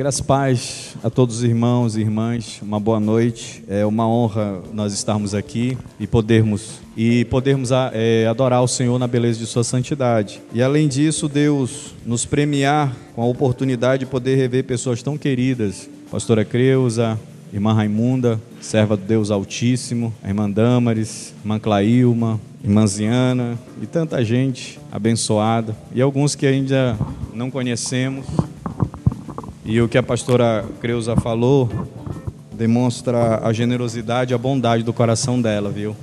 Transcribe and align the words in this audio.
Graças 0.00 0.22
paz 0.22 0.96
a 1.04 1.10
todos 1.10 1.36
os 1.36 1.44
irmãos 1.44 1.94
e 1.94 2.00
irmãs, 2.00 2.58
uma 2.62 2.80
boa 2.80 2.98
noite. 2.98 3.62
É 3.68 3.84
uma 3.84 4.08
honra 4.08 4.62
nós 4.72 4.94
estarmos 4.94 5.34
aqui 5.34 5.76
e 6.00 6.06
podermos 6.06 6.80
e 6.96 7.26
podermos 7.26 7.70
é, 7.92 8.26
adorar 8.26 8.62
o 8.62 8.66
Senhor 8.66 8.98
na 8.98 9.06
beleza 9.06 9.38
de 9.38 9.46
Sua 9.46 9.62
santidade. 9.62 10.40
E 10.54 10.62
além 10.62 10.88
disso, 10.88 11.28
Deus 11.28 11.94
nos 12.06 12.24
premiar 12.24 12.96
com 13.14 13.20
a 13.20 13.26
oportunidade 13.26 14.06
de 14.06 14.10
poder 14.10 14.36
rever 14.36 14.64
pessoas 14.64 15.02
tão 15.02 15.18
queridas, 15.18 15.86
Pastora 16.10 16.46
Creuza, 16.46 17.20
Irmã 17.52 17.72
Raimunda, 17.72 18.40
serva 18.60 18.96
do 18.96 19.04
Deus 19.04 19.30
Altíssimo, 19.30 20.14
a 20.22 20.28
irmã 20.28 20.48
Damares, 20.48 21.34
irmã 21.42 21.58
Clailma, 21.58 22.40
irmã 22.62 22.86
Ziana 22.86 23.58
e 23.82 23.86
tanta 23.86 24.24
gente 24.24 24.78
abençoada 24.92 25.76
e 25.92 26.00
alguns 26.00 26.34
que 26.34 26.46
ainda 26.46 26.96
não 27.34 27.50
conhecemos. 27.50 28.26
E 29.64 29.80
o 29.80 29.88
que 29.88 29.98
a 29.98 30.02
pastora 30.02 30.64
Creuza 30.80 31.16
falou 31.16 31.68
demonstra 32.52 33.40
a 33.42 33.52
generosidade 33.52 34.32
e 34.32 34.34
a 34.34 34.38
bondade 34.38 34.82
do 34.82 34.92
coração 34.92 35.40
dela, 35.40 35.70
viu? 35.70 35.96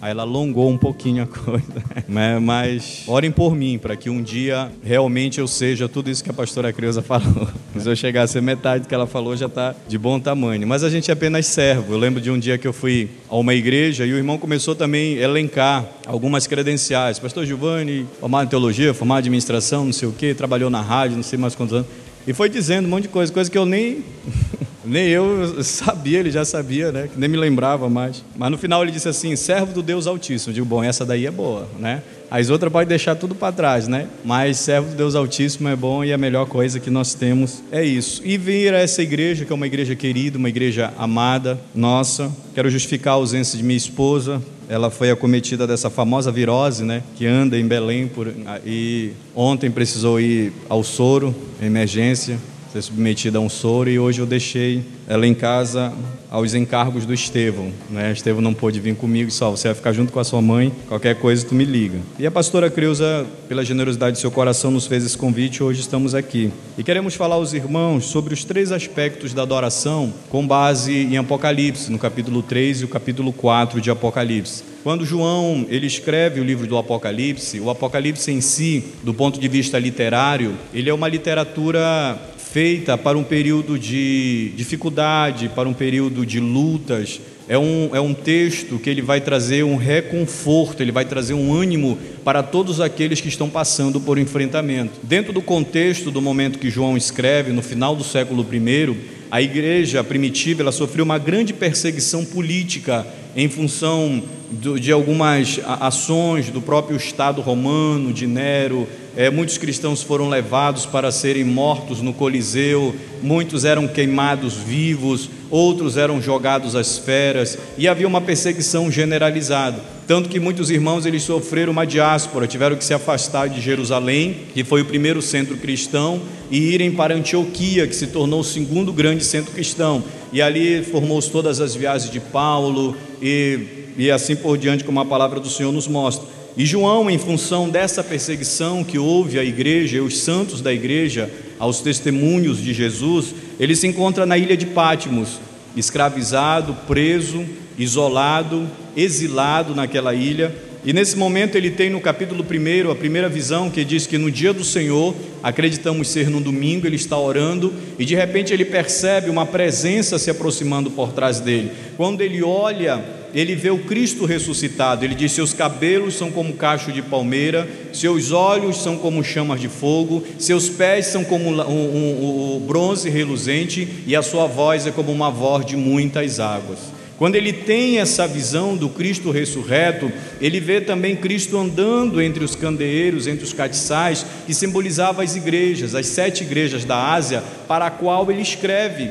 Aí 0.00 0.10
ela 0.10 0.22
alongou 0.22 0.70
um 0.70 0.78
pouquinho 0.78 1.22
a 1.22 1.26
coisa. 1.28 1.82
Né? 2.08 2.38
Mas 2.38 3.04
orem 3.06 3.30
por 3.30 3.54
mim, 3.54 3.78
para 3.78 3.96
que 3.96 4.08
um 4.08 4.22
dia 4.22 4.70
realmente 4.82 5.40
eu 5.40 5.46
seja 5.48 5.88
tudo 5.88 6.10
isso 6.10 6.22
que 6.22 6.30
a 6.30 6.34
pastora 6.34 6.72
Creuza 6.72 7.02
falou. 7.02 7.48
Se 7.78 7.88
eu 7.88 7.96
chegar 7.96 8.22
a 8.22 8.26
ser 8.26 8.40
metade 8.40 8.84
do 8.84 8.88
que 8.88 8.94
ela 8.94 9.06
falou, 9.06 9.36
já 9.36 9.46
está 9.46 9.74
de 9.86 9.98
bom 9.98 10.18
tamanho. 10.18 10.66
Mas 10.66 10.82
a 10.82 10.90
gente 10.90 11.10
é 11.10 11.14
apenas 11.14 11.46
servo. 11.46 11.92
Eu 11.92 11.98
lembro 11.98 12.20
de 12.20 12.30
um 12.30 12.38
dia 12.38 12.58
que 12.58 12.66
eu 12.66 12.72
fui 12.72 13.08
a 13.28 13.36
uma 13.36 13.54
igreja 13.54 14.04
e 14.06 14.12
o 14.12 14.16
irmão 14.16 14.38
começou 14.38 14.74
também 14.74 15.18
a 15.18 15.22
elencar 15.22 15.84
algumas 16.06 16.46
credenciais. 16.46 17.18
Pastor 17.18 17.44
Giovanni, 17.44 18.06
formado 18.20 18.46
em 18.46 18.48
teologia, 18.48 18.94
formado 18.94 19.18
em 19.18 19.20
administração, 19.20 19.84
não 19.84 19.92
sei 19.92 20.08
o 20.08 20.12
quê, 20.12 20.34
trabalhou 20.34 20.70
na 20.70 20.80
rádio, 20.80 21.16
não 21.16 21.22
sei 21.22 21.38
mais 21.38 21.54
quantos 21.54 21.74
anos. 21.74 21.88
E 22.26 22.32
foi 22.32 22.48
dizendo 22.48 22.86
um 22.86 22.90
monte 22.90 23.04
de 23.04 23.08
coisa, 23.08 23.32
coisa 23.32 23.50
que 23.50 23.56
eu 23.56 23.64
nem, 23.64 24.04
nem 24.88 25.08
eu 25.08 25.62
sabia, 25.62 26.18
ele 26.18 26.30
já 26.30 26.44
sabia, 26.44 26.90
né? 26.90 27.08
Nem 27.16 27.28
me 27.28 27.36
lembrava 27.36 27.88
mais. 27.88 28.24
Mas 28.36 28.50
no 28.50 28.58
final 28.58 28.82
ele 28.82 28.90
disse 28.90 29.08
assim: 29.08 29.36
servo 29.36 29.72
do 29.72 29.82
Deus 29.82 30.06
Altíssimo. 30.06 30.50
Eu 30.50 30.54
digo, 30.54 30.66
bom, 30.66 30.82
essa 30.82 31.04
daí 31.04 31.26
é 31.26 31.30
boa, 31.30 31.68
né? 31.78 32.02
As 32.30 32.50
outras 32.50 32.70
pode 32.70 32.88
deixar 32.88 33.14
tudo 33.14 33.34
para 33.34 33.52
trás, 33.52 33.88
né? 33.88 34.06
Mas 34.24 34.58
servo 34.58 34.90
do 34.90 34.96
Deus 34.96 35.14
Altíssimo 35.14 35.68
é 35.68 35.76
bom 35.76 36.04
e 36.04 36.12
a 36.12 36.18
melhor 36.18 36.46
coisa 36.46 36.78
que 36.78 36.90
nós 36.90 37.14
temos 37.14 37.62
é 37.72 37.82
isso. 37.82 38.20
E 38.24 38.36
vir 38.36 38.74
a 38.74 38.78
essa 38.78 39.02
igreja, 39.02 39.44
que 39.44 39.52
é 39.52 39.54
uma 39.54 39.66
igreja 39.66 39.94
querida, 39.96 40.36
uma 40.36 40.48
igreja 40.48 40.92
amada, 40.98 41.58
nossa. 41.74 42.30
Quero 42.54 42.68
justificar 42.68 43.12
a 43.12 43.16
ausência 43.16 43.56
de 43.56 43.64
minha 43.64 43.76
esposa. 43.76 44.42
Ela 44.68 44.90
foi 44.90 45.10
acometida 45.10 45.66
dessa 45.66 45.88
famosa 45.88 46.30
virose, 46.30 46.84
né? 46.84 47.02
Que 47.16 47.26
anda 47.26 47.58
em 47.58 47.66
Belém 47.66 48.06
por, 48.06 48.30
e 48.66 49.12
ontem 49.34 49.70
precisou 49.70 50.20
ir 50.20 50.52
ao 50.68 50.84
soro, 50.84 51.34
emergência 51.62 52.38
ser 52.72 52.82
submetida 52.82 53.38
a 53.38 53.40
um 53.40 53.48
soro 53.48 53.88
e 53.88 53.98
hoje 53.98 54.20
eu 54.20 54.26
deixei 54.26 54.82
ela 55.08 55.26
em 55.26 55.34
casa 55.34 55.92
aos 56.30 56.52
encargos 56.52 57.06
do 57.06 57.14
Estevão. 57.14 57.72
Né? 57.88 58.12
Estevão 58.12 58.42
não 58.42 58.52
pôde 58.52 58.78
vir 58.78 58.94
comigo, 58.94 59.30
só 59.30 59.50
você 59.50 59.68
vai 59.68 59.74
ficar 59.74 59.92
junto 59.92 60.12
com 60.12 60.20
a 60.20 60.24
sua 60.24 60.42
mãe, 60.42 60.70
qualquer 60.86 61.16
coisa 61.16 61.46
tu 61.46 61.54
me 61.54 61.64
liga. 61.64 61.98
E 62.18 62.26
a 62.26 62.30
pastora 62.30 62.70
Creuza, 62.70 63.26
pela 63.48 63.64
generosidade 63.64 64.16
de 64.16 64.20
seu 64.20 64.30
coração, 64.30 64.70
nos 64.70 64.86
fez 64.86 65.04
esse 65.04 65.16
convite 65.16 65.56
e 65.56 65.62
hoje 65.62 65.80
estamos 65.80 66.14
aqui. 66.14 66.52
E 66.76 66.82
queremos 66.82 67.14
falar 67.14 67.36
aos 67.36 67.54
irmãos 67.54 68.04
sobre 68.04 68.34
os 68.34 68.44
três 68.44 68.70
aspectos 68.70 69.32
da 69.32 69.42
adoração 69.42 70.12
com 70.28 70.46
base 70.46 70.92
em 70.92 71.16
Apocalipse, 71.16 71.90
no 71.90 71.98
capítulo 71.98 72.42
3 72.42 72.82
e 72.82 72.84
o 72.84 72.88
capítulo 72.88 73.32
4 73.32 73.80
de 73.80 73.90
Apocalipse. 73.90 74.62
Quando 74.84 75.04
João 75.04 75.66
ele 75.68 75.86
escreve 75.86 76.40
o 76.40 76.44
livro 76.44 76.66
do 76.66 76.76
Apocalipse, 76.76 77.60
o 77.60 77.68
Apocalipse 77.68 78.30
em 78.30 78.40
si, 78.40 78.84
do 79.02 79.12
ponto 79.12 79.40
de 79.40 79.48
vista 79.48 79.78
literário, 79.78 80.54
ele 80.72 80.88
é 80.88 80.94
uma 80.94 81.08
literatura 81.08 82.18
feita 82.52 82.96
para 82.96 83.18
um 83.18 83.24
período 83.24 83.78
de 83.78 84.52
dificuldade, 84.56 85.50
para 85.50 85.68
um 85.68 85.74
período 85.74 86.24
de 86.24 86.40
lutas. 86.40 87.20
É 87.46 87.58
um, 87.58 87.90
é 87.94 88.00
um 88.00 88.12
texto 88.12 88.78
que 88.78 88.90
ele 88.90 89.00
vai 89.00 89.20
trazer 89.20 89.64
um 89.64 89.76
reconforto, 89.76 90.82
ele 90.82 90.92
vai 90.92 91.04
trazer 91.04 91.34
um 91.34 91.54
ânimo 91.54 91.98
para 92.24 92.42
todos 92.42 92.80
aqueles 92.80 93.20
que 93.20 93.28
estão 93.28 93.48
passando 93.48 94.00
por 94.00 94.18
enfrentamento. 94.18 94.98
Dentro 95.02 95.32
do 95.32 95.40
contexto 95.40 96.10
do 96.10 96.20
momento 96.20 96.58
que 96.58 96.70
João 96.70 96.96
escreve, 96.96 97.52
no 97.52 97.62
final 97.62 97.96
do 97.96 98.04
século 98.04 98.46
I, 98.52 98.96
a 99.30 99.42
igreja 99.42 100.02
primitiva 100.02 100.62
ela 100.62 100.72
sofreu 100.72 101.04
uma 101.04 101.18
grande 101.18 101.52
perseguição 101.52 102.24
política 102.24 103.06
em 103.38 103.48
função 103.48 104.20
de 104.50 104.90
algumas 104.90 105.60
ações 105.64 106.50
do 106.50 106.60
próprio 106.60 106.96
Estado 106.96 107.40
romano, 107.40 108.12
de 108.12 108.26
Nero. 108.26 108.88
É, 109.16 109.30
muitos 109.30 109.56
cristãos 109.56 110.02
foram 110.02 110.28
levados 110.28 110.84
para 110.84 111.12
serem 111.12 111.44
mortos 111.44 112.02
no 112.02 112.12
Coliseu, 112.12 112.96
muitos 113.22 113.64
eram 113.64 113.86
queimados 113.86 114.54
vivos, 114.54 115.30
outros 115.50 115.96
eram 115.96 116.20
jogados 116.20 116.74
às 116.74 116.98
feras, 116.98 117.56
e 117.76 117.86
havia 117.86 118.08
uma 118.08 118.20
perseguição 118.20 118.90
generalizada. 118.90 119.80
Tanto 120.08 120.28
que 120.28 120.40
muitos 120.40 120.68
irmãos 120.68 121.06
eles 121.06 121.22
sofreram 121.22 121.72
uma 121.72 121.86
diáspora, 121.86 122.46
tiveram 122.46 122.74
que 122.74 122.84
se 122.84 122.94
afastar 122.94 123.48
de 123.48 123.60
Jerusalém, 123.60 124.34
que 124.52 124.64
foi 124.64 124.82
o 124.82 124.86
primeiro 124.86 125.22
centro 125.22 125.56
cristão, 125.56 126.20
e 126.50 126.58
irem 126.58 126.90
para 126.90 127.14
Antioquia, 127.14 127.86
que 127.86 127.94
se 127.94 128.08
tornou 128.08 128.40
o 128.40 128.44
segundo 128.44 128.92
grande 128.92 129.22
centro 129.22 129.52
cristão. 129.52 130.02
E 130.32 130.42
ali 130.42 130.82
formou-se 130.82 131.30
todas 131.30 131.60
as 131.60 131.74
viagens 131.74 132.10
de 132.10 132.20
Paulo 132.20 132.96
e, 133.20 133.60
e 133.96 134.10
assim 134.10 134.36
por 134.36 134.58
diante, 134.58 134.84
como 134.84 135.00
a 135.00 135.04
palavra 135.04 135.40
do 135.40 135.48
Senhor 135.48 135.72
nos 135.72 135.88
mostra. 135.88 136.28
E 136.56 136.66
João, 136.66 137.08
em 137.08 137.18
função 137.18 137.68
dessa 137.68 138.02
perseguição 138.02 138.82
que 138.82 138.98
houve 138.98 139.38
à 139.38 139.44
igreja, 139.44 140.02
os 140.02 140.18
santos 140.18 140.60
da 140.60 140.72
igreja, 140.72 141.30
aos 141.58 141.80
testemunhos 141.80 142.62
de 142.62 142.74
Jesus, 142.74 143.34
ele 143.60 143.76
se 143.76 143.86
encontra 143.86 144.26
na 144.26 144.36
ilha 144.36 144.56
de 144.56 144.66
Pátimos, 144.66 145.38
escravizado, 145.76 146.76
preso, 146.86 147.44
isolado, 147.78 148.68
exilado 148.96 149.74
naquela 149.74 150.14
ilha. 150.14 150.52
E 150.84 150.92
nesse 150.92 151.16
momento 151.16 151.56
ele 151.56 151.70
tem 151.70 151.90
no 151.90 152.00
capítulo 152.00 152.44
1 152.44 152.90
a 152.90 152.94
primeira 152.94 153.28
visão 153.28 153.68
que 153.68 153.84
diz 153.84 154.06
que 154.06 154.16
no 154.16 154.30
dia 154.30 154.52
do 154.52 154.62
Senhor, 154.62 155.14
acreditamos 155.42 156.08
ser 156.08 156.30
no 156.30 156.40
domingo, 156.40 156.86
ele 156.86 156.96
está 156.96 157.18
orando 157.18 157.72
e 157.98 158.04
de 158.04 158.14
repente 158.14 158.52
ele 158.52 158.64
percebe 158.64 159.28
uma 159.28 159.44
presença 159.44 160.18
se 160.18 160.30
aproximando 160.30 160.90
por 160.90 161.12
trás 161.12 161.40
dele. 161.40 161.72
Quando 161.96 162.20
ele 162.20 162.42
olha, 162.42 163.04
ele 163.34 163.54
vê 163.54 163.70
o 163.70 163.78
Cristo 163.78 164.24
ressuscitado. 164.24 165.04
Ele 165.04 165.14
diz: 165.14 165.32
Seus 165.32 165.52
cabelos 165.52 166.14
são 166.14 166.30
como 166.30 166.54
cacho 166.54 166.92
de 166.92 167.02
palmeira, 167.02 167.68
seus 167.92 168.32
olhos 168.32 168.78
são 168.78 168.96
como 168.96 169.22
chamas 169.22 169.60
de 169.60 169.68
fogo, 169.68 170.24
seus 170.38 170.68
pés 170.68 171.06
são 171.06 171.24
como 171.24 171.50
um, 171.50 171.60
um, 171.60 172.56
um 172.56 172.60
bronze 172.60 173.10
reluzente, 173.10 173.86
e 174.06 174.14
a 174.14 174.22
sua 174.22 174.46
voz 174.46 174.86
é 174.86 174.90
como 174.90 175.12
uma 175.12 175.30
voz 175.30 175.66
de 175.66 175.76
muitas 175.76 176.40
águas. 176.40 176.97
Quando 177.18 177.34
ele 177.34 177.52
tem 177.52 177.98
essa 177.98 178.28
visão 178.28 178.76
do 178.76 178.88
Cristo 178.88 179.32
ressurreto, 179.32 180.10
ele 180.40 180.60
vê 180.60 180.80
também 180.80 181.16
Cristo 181.16 181.58
andando 181.58 182.22
entre 182.22 182.44
os 182.44 182.54
candeeiros, 182.54 183.26
entre 183.26 183.44
os 183.44 183.52
castiçais, 183.52 184.24
que 184.46 184.54
simbolizava 184.54 185.24
as 185.24 185.34
igrejas, 185.34 185.96
as 185.96 186.06
sete 186.06 186.44
igrejas 186.44 186.84
da 186.84 187.12
Ásia, 187.12 187.42
para 187.66 187.86
a 187.86 187.90
qual 187.90 188.30
ele 188.30 188.40
escreve 188.40 189.10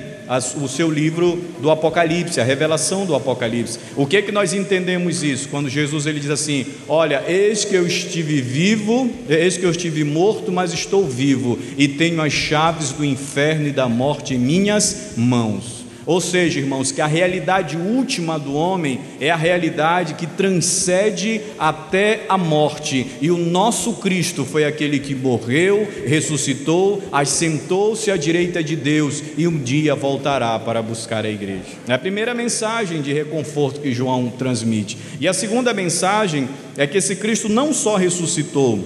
o 0.55 0.69
seu 0.69 0.89
livro 0.89 1.37
do 1.61 1.69
Apocalipse, 1.69 2.39
a 2.39 2.45
revelação 2.45 3.05
do 3.05 3.13
Apocalipse. 3.13 3.77
O 3.97 4.05
que 4.05 4.15
é 4.15 4.21
que 4.21 4.31
nós 4.31 4.53
entendemos 4.53 5.21
isso? 5.21 5.49
Quando 5.49 5.67
Jesus 5.67 6.05
ele 6.05 6.21
diz 6.21 6.29
assim: 6.29 6.65
"Olha, 6.87 7.25
eis 7.27 7.65
que 7.65 7.75
eu 7.75 7.85
estive 7.85 8.39
vivo, 8.39 9.11
eis 9.27 9.57
que 9.57 9.65
eu 9.65 9.71
estive 9.71 10.05
morto, 10.05 10.49
mas 10.49 10.71
estou 10.71 11.05
vivo 11.05 11.59
e 11.77 11.89
tenho 11.89 12.21
as 12.21 12.31
chaves 12.31 12.91
do 12.91 13.03
inferno 13.03 13.67
e 13.67 13.71
da 13.71 13.89
morte 13.89 14.33
em 14.33 14.39
minhas 14.39 15.11
mãos." 15.17 15.76
Ou 16.07 16.21
seja, 16.21 16.59
irmãos, 16.61 16.89
que 16.89 17.01
a 17.01 17.05
realidade 17.05 17.75
última 17.75 18.39
do 18.39 18.53
homem 18.53 19.01
é 19.19 19.29
a 19.29 19.35
realidade 19.35 20.13
que 20.13 20.25
transcende 20.25 21.41
até 21.59 22.21
a 22.29 22.37
morte. 22.37 23.05
E 23.21 23.29
o 23.29 23.37
nosso 23.37 23.91
Cristo 23.95 24.45
foi 24.45 24.63
aquele 24.63 24.99
que 24.99 25.13
morreu, 25.13 25.85
ressuscitou, 26.05 27.03
assentou-se 27.11 28.09
à 28.09 28.15
direita 28.15 28.63
de 28.63 28.77
Deus 28.77 29.21
e 29.37 29.45
um 29.45 29.57
dia 29.57 29.95
voltará 29.95 30.57
para 30.57 30.81
buscar 30.81 31.25
a 31.25 31.29
igreja. 31.29 31.75
É 31.85 31.93
a 31.93 31.99
primeira 31.99 32.33
mensagem 32.33 33.01
de 33.01 33.11
reconforto 33.11 33.81
que 33.81 33.93
João 33.93 34.29
transmite. 34.29 34.97
E 35.19 35.27
a 35.27 35.33
segunda 35.33 35.73
mensagem 35.73 36.47
é 36.77 36.87
que 36.87 36.97
esse 36.97 37.17
Cristo 37.17 37.49
não 37.49 37.73
só 37.73 37.97
ressuscitou, 37.97 38.79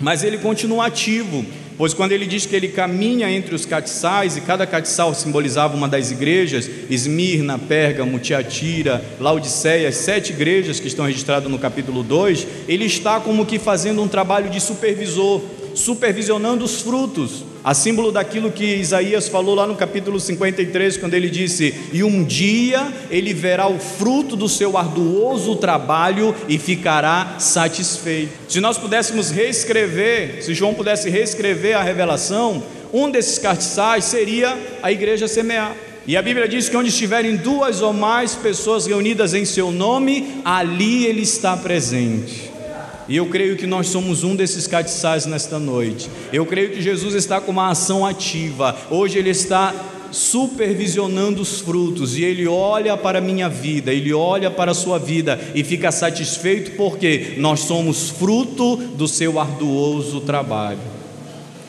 mas 0.00 0.24
ele 0.24 0.38
continua 0.38 0.86
ativo 0.86 1.44
Pois 1.78 1.92
quando 1.92 2.12
ele 2.12 2.26
diz 2.26 2.46
que 2.46 2.56
ele 2.56 2.68
caminha 2.68 3.30
entre 3.30 3.54
os 3.54 3.66
catiçais, 3.66 4.36
e 4.36 4.40
cada 4.40 4.66
catiçal 4.66 5.14
simbolizava 5.14 5.76
uma 5.76 5.88
das 5.88 6.10
igrejas, 6.10 6.70
Esmirna, 6.88 7.58
Pérgamo, 7.58 8.18
Tiatira, 8.18 9.04
Laodiceia, 9.20 9.92
sete 9.92 10.32
igrejas 10.32 10.80
que 10.80 10.88
estão 10.88 11.04
registradas 11.04 11.50
no 11.50 11.58
capítulo 11.58 12.02
2, 12.02 12.46
ele 12.66 12.86
está 12.86 13.20
como 13.20 13.44
que 13.44 13.58
fazendo 13.58 14.02
um 14.02 14.08
trabalho 14.08 14.48
de 14.48 14.60
supervisor, 14.60 15.42
supervisionando 15.74 16.64
os 16.64 16.80
frutos, 16.80 17.44
a 17.66 17.74
símbolo 17.74 18.12
daquilo 18.12 18.52
que 18.52 18.76
Isaías 18.76 19.26
falou 19.26 19.56
lá 19.56 19.66
no 19.66 19.74
capítulo 19.74 20.20
53, 20.20 20.98
quando 20.98 21.14
ele 21.14 21.28
disse: 21.28 21.74
E 21.92 22.04
um 22.04 22.22
dia 22.22 22.86
ele 23.10 23.34
verá 23.34 23.66
o 23.66 23.76
fruto 23.76 24.36
do 24.36 24.48
seu 24.48 24.78
arduoso 24.78 25.56
trabalho 25.56 26.32
e 26.48 26.58
ficará 26.58 27.40
satisfeito. 27.40 28.30
Se 28.48 28.60
nós 28.60 28.78
pudéssemos 28.78 29.32
reescrever, 29.32 30.44
se 30.44 30.54
João 30.54 30.74
pudesse 30.74 31.10
reescrever 31.10 31.76
a 31.76 31.82
revelação, 31.82 32.62
um 32.92 33.10
desses 33.10 33.36
castiçais 33.36 34.04
seria 34.04 34.56
a 34.80 34.92
igreja 34.92 35.26
semear. 35.26 35.74
E 36.06 36.16
a 36.16 36.22
Bíblia 36.22 36.46
diz 36.46 36.68
que 36.68 36.76
onde 36.76 36.90
estiverem 36.90 37.34
duas 37.34 37.82
ou 37.82 37.92
mais 37.92 38.36
pessoas 38.36 38.86
reunidas 38.86 39.34
em 39.34 39.44
seu 39.44 39.72
nome, 39.72 40.40
ali 40.44 41.04
ele 41.04 41.22
está 41.22 41.56
presente. 41.56 42.55
E 43.08 43.16
eu 43.16 43.26
creio 43.26 43.56
que 43.56 43.66
nós 43.66 43.88
somos 43.88 44.24
um 44.24 44.34
desses 44.34 44.66
catiçais 44.66 45.26
nesta 45.26 45.58
noite. 45.58 46.10
Eu 46.32 46.44
creio 46.44 46.70
que 46.70 46.82
Jesus 46.82 47.14
está 47.14 47.40
com 47.40 47.52
uma 47.52 47.70
ação 47.70 48.04
ativa. 48.04 48.76
Hoje 48.90 49.18
ele 49.18 49.30
está 49.30 49.72
supervisionando 50.10 51.40
os 51.42 51.60
frutos 51.60 52.16
e 52.16 52.24
ele 52.24 52.46
olha 52.46 52.96
para 52.96 53.18
a 53.18 53.20
minha 53.20 53.48
vida, 53.48 53.92
ele 53.92 54.12
olha 54.12 54.50
para 54.50 54.70
a 54.70 54.74
sua 54.74 54.98
vida 54.98 55.38
e 55.54 55.62
fica 55.62 55.92
satisfeito 55.92 56.72
porque 56.72 57.34
nós 57.36 57.60
somos 57.60 58.10
fruto 58.10 58.76
do 58.76 59.06
seu 59.06 59.38
arduoso 59.38 60.20
trabalho. 60.20 60.78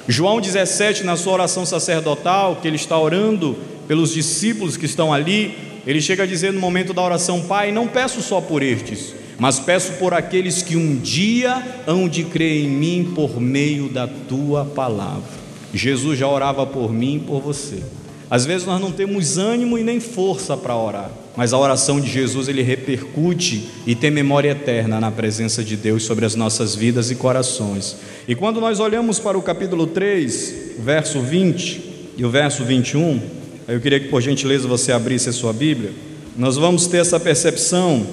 João 0.08 0.40
17, 0.40 1.04
na 1.04 1.18
sua 1.18 1.34
oração 1.34 1.66
sacerdotal, 1.66 2.58
que 2.62 2.68
ele 2.68 2.78
está 2.78 2.98
orando 2.98 3.58
pelos 3.88 4.14
discípulos 4.14 4.78
que 4.78 4.86
estão 4.86 5.12
ali, 5.12 5.56
ele 5.86 6.02
chega 6.02 6.24
a 6.24 6.28
dizer 6.28 6.54
no 6.54 6.60
momento 6.60 6.94
da 6.94 7.02
oração: 7.02 7.42
Pai, 7.42 7.72
não 7.72 7.88
peço 7.88 8.22
só 8.22 8.40
por 8.40 8.64
estes 8.64 9.14
mas 9.40 9.60
peço 9.60 9.94
por 9.94 10.14
aqueles 10.14 10.62
que 10.62 10.76
um 10.76 10.96
dia 10.96 11.82
hão 11.86 12.10
de 12.10 12.24
crer 12.24 12.66
em 12.66 12.70
mim 12.70 13.12
por 13.14 13.40
meio 13.40 13.88
da 13.90 14.08
tua 14.08 14.66
palavra. 14.66 15.38
Jesus 15.74 16.18
já 16.18 16.28
orava 16.28 16.66
por 16.66 16.92
mim 16.92 17.18
e 17.18 17.20
por 17.20 17.42
você. 17.42 17.84
Às 18.30 18.46
vezes 18.46 18.68
nós 18.68 18.82
não 18.82 18.92
temos 18.92 19.38
ânimo 19.38 19.78
e 19.78 19.84
nem 19.84 20.02
força 20.02 20.58
para 20.58 20.76
orar, 20.76 21.10
mas 21.36 21.54
a 21.54 21.58
oração 21.58 22.02
de 22.02 22.10
Jesus 22.10 22.50
ele 22.50 22.62
repercute 22.62 23.70
e 23.86 23.96
tem 23.96 24.12
memória 24.12 24.50
eterna 24.50 25.00
na 25.00 25.10
presença 25.12 25.64
de 25.64 25.78
Deus 25.78 26.04
sobre 26.04 26.26
as 26.26 26.36
nossas 26.36 26.76
vidas 26.76 27.10
e 27.10 27.16
corações. 27.16 27.96
E 28.28 28.36
quando 28.36 28.60
nós 28.60 28.82
olhamos 28.82 29.18
para 29.18 29.38
o 29.38 29.42
capítulo 29.42 29.88
3, 29.88 30.74
verso 30.80 31.22
20 31.22 31.82
e 32.18 32.26
o 32.26 32.30
verso 32.30 32.66
21, 32.66 33.22
eu 33.66 33.80
queria 33.80 34.00
que 34.00 34.10
por 34.10 34.22
gentileza 34.22 34.68
você 34.68 34.92
abrisse 34.92 35.30
a 35.30 35.34
sua 35.34 35.54
Bíblia, 35.54 35.92
nós 36.36 36.58
vamos 36.58 36.86
ter 36.86 36.98
essa 36.98 37.20
percepção 37.20 38.06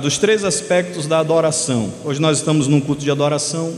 dos 0.00 0.18
três 0.18 0.44
aspectos 0.44 1.06
da 1.06 1.18
adoração. 1.18 1.92
Hoje 2.04 2.20
nós 2.20 2.38
estamos 2.38 2.68
num 2.68 2.80
culto 2.80 3.02
de 3.02 3.10
adoração, 3.10 3.74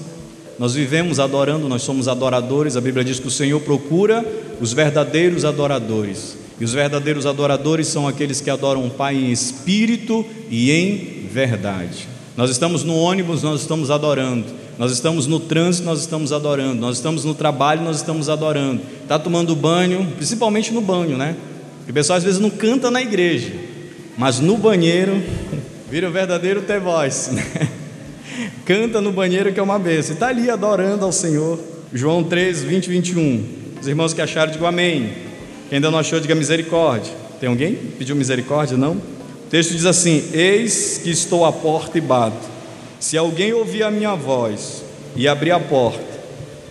nós 0.58 0.74
vivemos 0.74 1.20
adorando, 1.20 1.68
nós 1.68 1.82
somos 1.82 2.08
adoradores. 2.08 2.76
A 2.76 2.80
Bíblia 2.80 3.04
diz 3.04 3.20
que 3.20 3.28
o 3.28 3.30
Senhor 3.30 3.60
procura 3.60 4.24
os 4.60 4.72
verdadeiros 4.72 5.44
adoradores. 5.44 6.36
E 6.60 6.64
os 6.64 6.72
verdadeiros 6.72 7.26
adoradores 7.26 7.86
são 7.86 8.08
aqueles 8.08 8.40
que 8.40 8.50
adoram 8.50 8.84
o 8.84 8.90
Pai 8.90 9.14
em 9.14 9.30
espírito 9.30 10.26
e 10.50 10.72
em 10.72 11.28
verdade. 11.30 12.08
Nós 12.36 12.50
estamos 12.50 12.82
no 12.82 12.96
ônibus, 12.96 13.42
nós 13.44 13.60
estamos 13.60 13.90
adorando. 13.90 14.46
Nós 14.76 14.92
estamos 14.92 15.26
no 15.26 15.38
trânsito, 15.38 15.86
nós 15.86 16.00
estamos 16.00 16.32
adorando. 16.32 16.80
Nós 16.80 16.96
estamos 16.96 17.24
no 17.24 17.34
trabalho, 17.34 17.82
nós 17.82 17.96
estamos 17.96 18.28
adorando. 18.28 18.80
Está 19.02 19.18
tomando 19.18 19.54
banho, 19.54 20.06
principalmente 20.16 20.72
no 20.72 20.80
banho, 20.80 21.16
né? 21.16 21.36
O 21.88 21.92
pessoal 21.92 22.16
às 22.16 22.24
vezes 22.24 22.40
não 22.40 22.50
canta 22.50 22.90
na 22.90 23.00
igreja, 23.00 23.52
mas 24.16 24.40
no 24.40 24.58
banheiro 24.58 25.22
Vira 25.90 26.06
o 26.06 26.12
verdadeiro 26.12 26.60
The 26.62 26.78
Voice. 26.78 27.32
Né? 27.32 27.42
Canta 28.66 29.00
no 29.00 29.10
banheiro 29.10 29.52
que 29.52 29.58
é 29.58 29.62
uma 29.62 29.78
bênção. 29.78 30.12
Está 30.12 30.28
ali 30.28 30.50
adorando 30.50 31.04
ao 31.04 31.12
Senhor. 31.12 31.58
João 31.94 32.22
3, 32.22 32.62
20 32.62 32.86
e 32.86 32.90
21. 32.90 33.44
Os 33.80 33.88
irmãos 33.88 34.12
que 34.12 34.20
acharam, 34.20 34.52
digam 34.52 34.68
amém. 34.68 35.12
Quem 35.70 35.76
ainda 35.76 35.90
não 35.90 35.98
achou, 35.98 36.20
diga 36.20 36.34
misericórdia. 36.34 37.10
Tem 37.40 37.48
alguém? 37.48 37.74
Pediu 37.74 38.14
misericórdia? 38.14 38.76
Não? 38.76 38.92
O 38.92 39.48
texto 39.48 39.72
diz 39.72 39.86
assim: 39.86 40.22
Eis 40.34 41.00
que 41.02 41.10
estou 41.10 41.46
à 41.46 41.52
porta 41.52 41.96
e 41.96 42.02
bato. 42.02 42.46
Se 43.00 43.16
alguém 43.16 43.54
ouvir 43.54 43.82
a 43.82 43.90
minha 43.90 44.14
voz 44.14 44.84
e 45.16 45.26
abrir 45.26 45.52
a 45.52 45.60
porta, 45.60 46.04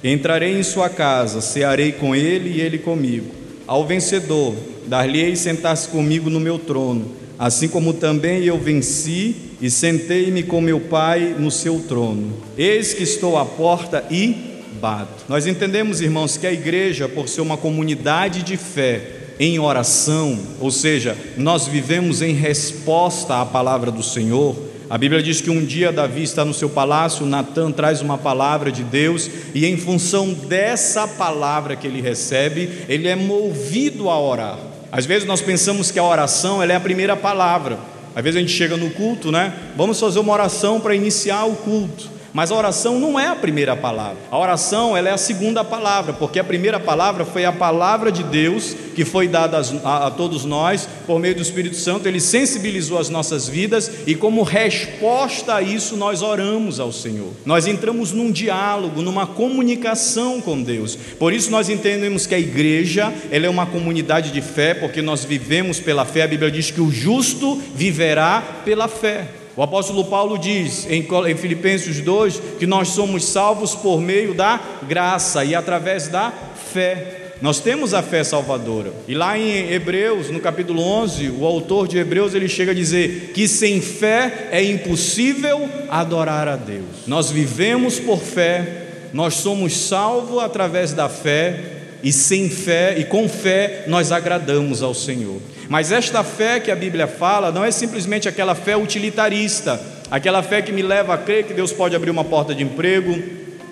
entrarei 0.03 0.59
em 0.59 0.63
sua 0.63 0.89
casa, 0.89 1.41
cearei 1.41 1.91
com 1.91 2.15
ele 2.15 2.51
e 2.51 2.61
ele 2.61 2.77
comigo. 2.77 3.33
Ao 3.65 3.83
vencedor, 3.83 4.53
dar-lhe-ei 4.85 5.35
sentar-se 5.35 5.87
comigo 5.87 6.29
no 6.29 6.39
meu 6.39 6.59
trono 6.59 7.16
assim 7.37 7.67
como 7.67 7.93
também 7.93 8.43
eu 8.43 8.57
venci 8.57 9.35
e 9.61 9.69
sentei-me 9.69 10.43
com 10.43 10.61
meu 10.61 10.79
Pai 10.79 11.35
no 11.37 11.51
seu 11.51 11.79
trono. 11.79 12.33
Eis 12.57 12.93
que 12.93 13.03
estou 13.03 13.37
à 13.37 13.45
porta 13.45 14.05
e 14.09 14.35
bato. 14.79 15.25
Nós 15.27 15.47
entendemos, 15.47 16.01
irmãos, 16.01 16.37
que 16.37 16.47
a 16.47 16.53
igreja, 16.53 17.09
por 17.09 17.27
ser 17.27 17.41
uma 17.41 17.57
comunidade 17.57 18.43
de 18.43 18.57
fé 18.57 19.01
em 19.39 19.59
oração, 19.59 20.37
ou 20.59 20.71
seja, 20.71 21.15
nós 21.37 21.67
vivemos 21.67 22.21
em 22.21 22.33
resposta 22.33 23.41
à 23.41 23.45
palavra 23.45 23.91
do 23.91 24.01
Senhor. 24.01 24.55
A 24.89 24.97
Bíblia 24.97 25.21
diz 25.21 25.41
que 25.41 25.49
um 25.49 25.63
dia 25.63 25.91
Davi 25.91 26.23
está 26.23 26.45
no 26.45 26.53
seu 26.53 26.69
palácio, 26.69 27.25
Natan 27.25 27.71
traz 27.71 28.01
uma 28.01 28.17
palavra 28.17 28.71
de 28.71 28.83
Deus, 28.83 29.29
e 29.53 29.65
em 29.65 29.77
função 29.77 30.33
dessa 30.33 31.07
palavra 31.07 31.75
que 31.75 31.85
ele 31.85 32.01
recebe, 32.01 32.69
ele 32.87 33.07
é 33.07 33.15
movido 33.15 34.09
a 34.09 34.19
orar. 34.19 34.57
Às 34.91 35.05
vezes 35.05 35.27
nós 35.27 35.41
pensamos 35.41 35.91
que 35.91 35.99
a 35.99 36.03
oração 36.03 36.63
é 36.63 36.75
a 36.75 36.79
primeira 36.79 37.15
palavra. 37.15 37.77
Às 38.15 38.23
vezes 38.23 38.37
a 38.37 38.39
gente 38.39 38.53
chega 38.53 38.75
no 38.77 38.89
culto, 38.91 39.31
né? 39.31 39.53
Vamos 39.75 39.99
fazer 39.99 40.19
uma 40.19 40.33
oração 40.33 40.79
para 40.79 40.95
iniciar 40.95 41.45
o 41.45 41.55
culto. 41.55 42.16
Mas 42.33 42.51
a 42.51 42.55
oração 42.55 42.99
não 42.99 43.19
é 43.19 43.27
a 43.27 43.35
primeira 43.35 43.75
palavra. 43.75 44.17
A 44.29 44.37
oração 44.37 44.95
ela 44.95 45.09
é 45.09 45.13
a 45.13 45.17
segunda 45.17 45.63
palavra, 45.63 46.13
porque 46.13 46.39
a 46.39 46.43
primeira 46.43 46.79
palavra 46.79 47.25
foi 47.25 47.45
a 47.45 47.51
palavra 47.51 48.11
de 48.11 48.23
Deus 48.23 48.75
que 48.95 49.05
foi 49.05 49.27
dada 49.27 49.61
a, 49.83 50.07
a, 50.07 50.11
todos 50.11 50.43
nós 50.43 50.89
por 51.05 51.19
meio 51.19 51.35
do 51.35 51.41
Espírito 51.41 51.75
Santo. 51.75 52.07
Ele 52.07 52.19
sensibilizou 52.19 52.97
as 52.97 53.09
nossas 53.09 53.47
vidas 53.47 53.91
e 54.07 54.15
como 54.15 54.43
resposta 54.43 55.55
a 55.55 55.61
isso 55.61 55.95
nós 55.95 56.21
oramos 56.21 56.79
ao 56.79 56.91
Senhor. 56.91 57.31
Nós 57.45 57.67
entramos 57.67 58.11
num 58.11 58.31
diálogo, 58.31 59.01
numa 59.01 59.27
comunicação 59.27 60.41
com 60.41 60.61
Deus. 60.61 60.95
Por 60.95 61.31
isso 61.31 61.51
nós 61.51 61.69
entendemos 61.69 62.25
que 62.25 62.35
a 62.35 62.39
igreja 62.39 63.13
ela 63.31 63.45
é 63.45 63.49
uma 63.49 63.65
comunidade 63.65 64.31
de 64.31 64.41
fé, 64.41 64.73
porque 64.73 65.01
nós 65.01 65.23
vivemos 65.23 65.79
pela 65.79 66.05
fé. 66.05 66.23
A 66.23 66.27
Bíblia 66.27 66.51
diz 66.51 66.71
que 66.71 66.81
o 66.81 66.91
justo 66.91 67.61
viverá 67.75 68.41
pela 68.65 68.87
fé. 68.87 69.27
O 69.57 69.63
apóstolo 69.63 70.05
Paulo 70.05 70.37
diz 70.37 70.85
em 70.87 71.35
Filipenses 71.35 71.99
2 71.99 72.41
que 72.59 72.67
nós 72.67 72.89
somos 72.89 73.25
salvos 73.25 73.73
por 73.73 73.99
meio 73.99 74.35
da 74.35 74.61
graça 74.87 75.43
e 75.43 75.55
através 75.55 76.07
da 76.07 76.31
fé. 76.71 77.31
Nós 77.41 77.59
temos 77.59 77.91
a 77.91 78.03
fé 78.03 78.23
salvadora. 78.23 78.93
E 79.07 79.15
lá 79.15 79.35
em 79.35 79.71
Hebreus, 79.71 80.29
no 80.29 80.39
capítulo 80.39 80.83
11, 80.83 81.31
o 81.31 81.43
autor 81.43 81.87
de 81.87 81.97
Hebreus 81.97 82.35
ele 82.35 82.47
chega 82.47 82.71
a 82.71 82.75
dizer 82.75 83.31
que 83.33 83.47
sem 83.47 83.81
fé 83.81 84.49
é 84.51 84.63
impossível 84.63 85.67
adorar 85.89 86.47
a 86.47 86.55
Deus. 86.55 87.07
Nós 87.07 87.31
vivemos 87.31 87.99
por 87.99 88.19
fé, 88.19 88.83
nós 89.11 89.37
somos 89.37 89.75
salvos 89.75 90.37
através 90.37 90.93
da 90.93 91.09
fé 91.09 91.63
e 92.03 92.13
sem 92.13 92.47
fé 92.47 92.95
e 92.99 93.05
com 93.05 93.27
fé 93.27 93.85
nós 93.87 94.11
agradamos 94.11 94.83
ao 94.83 94.93
Senhor. 94.93 95.41
Mas 95.69 95.91
esta 95.91 96.23
fé 96.23 96.59
que 96.59 96.71
a 96.71 96.75
Bíblia 96.75 97.07
fala 97.07 97.51
não 97.51 97.63
é 97.63 97.71
simplesmente 97.71 98.27
aquela 98.27 98.55
fé 98.55 98.77
utilitarista, 98.77 99.79
aquela 100.09 100.41
fé 100.41 100.61
que 100.61 100.71
me 100.71 100.81
leva 100.81 101.13
a 101.13 101.17
crer 101.17 101.45
que 101.45 101.53
Deus 101.53 101.73
pode 101.73 101.95
abrir 101.95 102.09
uma 102.09 102.23
porta 102.23 102.55
de 102.55 102.63
emprego, 102.63 103.21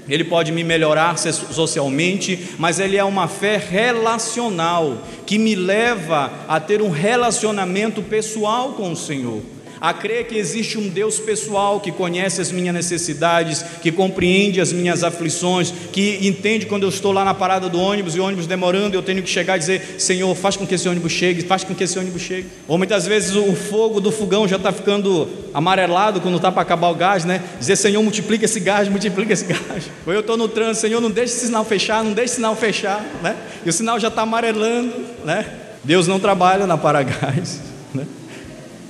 ele 0.08 0.24
pode 0.24 0.52
me 0.52 0.64
melhorar 0.64 1.18
socialmente, 1.18 2.50
mas 2.60 2.80
ele 2.80 2.98
é 2.98 3.04
uma 3.04 3.28
fé 3.28 3.58
relacional, 3.58 5.00
que 5.26 5.38
me 5.38 5.56
leva 5.56 6.32
a 6.48 6.60
ter 6.60 6.82
um 6.82 6.90
relacionamento 6.90 8.04
pessoal 8.04 8.74
com 8.74 8.92
o 8.92 8.96
Senhor 8.96 9.55
a 9.86 9.94
crer 9.94 10.26
que 10.26 10.36
existe 10.36 10.80
um 10.80 10.88
Deus 10.90 11.20
pessoal 11.20 11.80
que 11.80 11.92
conhece 11.92 12.42
as 12.42 12.52
minhas 12.52 12.74
necessidades, 12.74 13.64
que 13.84 13.92
compreende 13.92 14.60
as 14.60 14.74
minhas 14.74 15.04
aflições, 15.04 15.72
que 15.92 16.28
entende 16.28 16.66
quando 16.66 16.84
eu 16.84 16.90
estou 16.90 17.12
lá 17.12 17.24
na 17.24 17.36
parada 17.36 17.70
do 17.70 17.80
ônibus 17.80 18.16
e 18.16 18.20
o 18.20 18.24
ônibus 18.24 18.48
demorando, 18.48 18.96
eu 18.96 19.04
tenho 19.04 19.22
que 19.22 19.30
chegar 19.30 19.58
e 19.58 19.60
dizer: 19.60 19.96
Senhor, 20.00 20.34
faz 20.34 20.58
com 20.58 20.66
que 20.66 20.74
esse 20.74 20.90
ônibus 20.90 21.12
chegue, 21.12 21.44
faz 21.44 21.64
com 21.64 21.76
que 21.76 21.84
esse 21.84 22.00
ônibus 22.00 22.24
chegue. 22.24 22.48
Ou 22.68 22.80
muitas 22.80 23.06
vezes 23.06 23.36
o 23.36 23.56
fogo 23.56 24.02
do 24.02 24.12
fogão 24.12 24.48
já 24.48 24.56
está 24.56 24.72
ficando 24.72 25.30
amarelado 25.54 26.20
quando 26.20 26.38
está 26.38 26.52
para 26.52 26.64
acabar 26.64 26.90
o 26.90 26.96
gás, 26.96 27.24
né? 27.24 27.44
Dizer: 27.60 27.76
Senhor, 27.76 28.02
multiplica 28.02 28.46
esse 28.46 28.60
gás, 28.60 28.90
multiplica 28.90 29.34
esse 29.34 29.46
gás. 29.46 29.92
Ou 30.04 30.12
eu 30.12 30.22
estou 30.22 30.36
no 30.36 30.48
trânsito, 30.48 30.88
Senhor, 30.88 31.00
não 31.00 31.12
deixe 31.12 31.36
esse 31.36 31.46
sinal 31.46 31.64
fechar, 31.64 32.04
não 32.04 32.12
deixe 32.12 32.34
o 32.34 32.36
sinal 32.38 32.56
fechar, 32.56 33.06
né? 33.22 33.36
E 33.64 33.70
o 33.70 33.74
sinal 33.74 34.00
já 34.00 34.08
está 34.08 34.24
amarelando, 34.24 34.96
né? 35.24 35.46
Deus 35.84 36.08
não 36.08 36.20
trabalha 36.20 36.66
na 36.66 36.76
Paragás? 36.76 37.75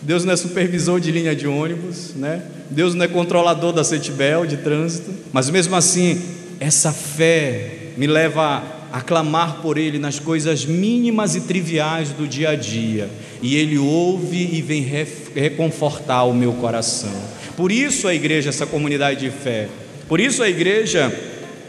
Deus 0.06 0.24
não 0.24 0.34
é 0.34 0.38
supervisor 0.38 1.00
de 1.00 1.12
linha 1.12 1.36
de 1.36 1.48
ônibus, 1.48 2.12
né? 2.16 2.44
Deus 2.70 2.94
não 2.94 3.06
é 3.06 3.08
controlador 3.08 3.74
da 3.74 3.84
Setibel 3.84 4.46
de 4.46 4.58
trânsito, 4.58 5.12
mas 5.34 5.50
mesmo 5.50 5.76
assim, 5.76 6.22
essa 6.60 6.94
fé 6.94 7.90
me 7.98 8.06
leva 8.06 8.64
a 8.92 9.02
clamar 9.02 9.62
por 9.64 9.80
Ele 9.80 9.98
nas 9.98 10.20
coisas 10.20 10.64
mínimas 10.64 11.36
e 11.36 11.42
triviais 11.42 12.10
do 12.10 12.28
dia 12.28 12.50
a 12.50 12.56
dia, 12.56 13.10
e 13.42 13.56
Ele 13.56 13.80
ouve 13.80 14.48
e 14.54 14.62
vem 14.62 14.88
reconfortar 15.34 16.28
o 16.28 16.34
meu 16.36 16.54
coração. 16.54 17.12
Por 17.58 17.72
isso 17.72 18.08
a 18.08 18.14
igreja, 18.14 18.50
essa 18.50 18.68
comunidade 18.68 19.22
de 19.22 19.32
fé, 19.32 19.68
por 20.08 20.20
isso 20.20 20.44
a 20.44 20.48
igreja, 20.48 21.12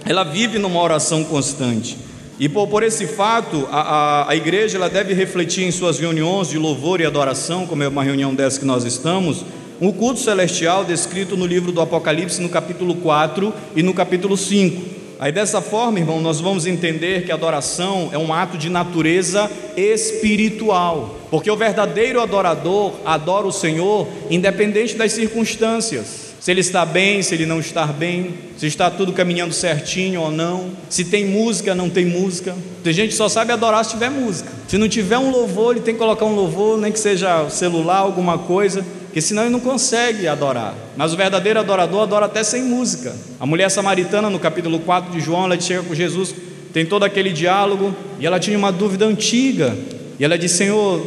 ela 0.05 0.25
vive 0.25 0.59
numa 0.59 0.81
oração 0.83 1.25
constante. 1.25 1.97
E 2.39 2.49
por, 2.49 2.69
por 2.69 2.83
esse 2.83 3.07
fato, 3.07 3.67
a, 3.71 3.81
a, 3.81 4.31
a, 4.31 4.37
igreja 4.37 4.77
ela 4.77 4.91
deve 4.91 5.15
refletir 5.15 5.65
em 5.65 5.71
suas 5.71 5.99
reuniões 5.99 6.51
de 6.51 6.59
louvor 6.59 7.01
e 7.01 7.07
adoração, 7.07 7.67
como 7.67 7.83
é 7.83 7.89
uma 7.89 8.05
reunião 8.05 8.35
dessa 8.35 8.61
que 8.61 8.67
nós 8.67 8.85
estamos, 8.85 9.43
um 9.81 9.91
culto 9.91 10.21
celestial 10.21 10.85
descrito 10.85 11.35
no 11.35 11.47
livro 11.47 11.73
do 11.73 11.81
Apocalipse, 11.81 12.43
no 12.43 12.51
capítulo 12.51 12.97
4 12.97 13.53
e 13.75 13.83
no 13.83 13.95
capítulo 13.95 14.37
5. 14.37 14.97
Aí 15.19 15.33
dessa 15.33 15.63
forma, 15.63 15.99
irmão, 15.99 16.21
nós 16.21 16.39
vamos 16.39 16.67
entender 16.67 17.25
que 17.25 17.33
a 17.33 17.37
adoração 17.37 18.11
é 18.13 18.19
um 18.19 18.35
ato 18.35 18.59
de 18.59 18.69
natureza 18.69 19.51
espiritual, 19.75 21.17
porque 21.31 21.51
o 21.51 21.57
verdadeiro 21.57 22.21
adorador 22.21 22.93
adora 23.03 23.47
o 23.47 23.53
Senhor 23.53 24.07
independente 24.29 24.95
das 24.95 25.13
circunstâncias 25.13 26.26
se 26.47 26.53
ele 26.53 26.61
está 26.61 26.87
bem, 26.87 27.23
se 27.23 27.35
ele 27.35 27.45
não 27.45 27.59
está 27.59 27.87
bem, 27.87 28.33
se 28.57 28.69
está 28.69 28.89
tudo 28.89 29.13
caminhando 29.13 29.53
certinho 29.53 30.21
ou 30.21 30.31
não, 30.31 30.71
se 30.89 31.07
tem 31.07 31.27
música, 31.27 31.75
não 31.75 31.91
tem 31.91 32.07
música. 32.07 32.55
Tem 32.85 32.93
gente 32.93 33.09
que 33.09 33.17
só 33.17 33.29
sabe 33.29 33.51
adorar 33.51 33.85
se 33.85 33.91
tiver 33.91 34.11
música. 34.11 34.49
Se 34.69 34.79
não 34.79 34.89
tiver 34.89 35.19
um 35.19 35.33
louvor, 35.33 35.75
ele 35.75 35.85
tem 35.85 35.95
que 35.95 35.99
colocar 35.99 36.25
um 36.25 36.37
louvor, 36.37 36.79
nem 36.79 36.93
que 36.93 37.01
seja 37.01 37.51
celular, 37.51 37.97
alguma 37.97 38.39
coisa, 38.39 38.87
porque 39.07 39.21
senão 39.21 39.43
ele 39.43 39.51
não 39.51 39.59
consegue 39.59 40.29
adorar. 40.29 40.73
Mas 40.97 41.13
o 41.13 41.17
verdadeiro 41.17 41.59
adorador 41.59 42.03
adora 42.03 42.27
até 42.27 42.45
sem 42.45 42.63
música. 42.63 43.13
A 43.41 43.45
mulher 43.45 43.69
samaritana, 43.69 44.31
no 44.31 44.39
capítulo 44.39 44.79
4 44.79 45.11
de 45.11 45.19
João, 45.19 45.47
ela 45.47 45.61
chega 45.61 45.83
com 45.83 45.97
Jesus, 45.97 46.33
tem 46.73 46.87
todo 46.87 47.03
aquele 47.05 47.33
diálogo, 47.33 47.93
e 48.21 48.25
ela 48.25 48.39
tinha 48.39 48.57
uma 48.57 48.71
dúvida 48.71 49.05
antiga, 49.05 49.77
e 50.17 50.25
ela 50.25 50.39
disse: 50.39 50.59
Senhor, 50.59 51.05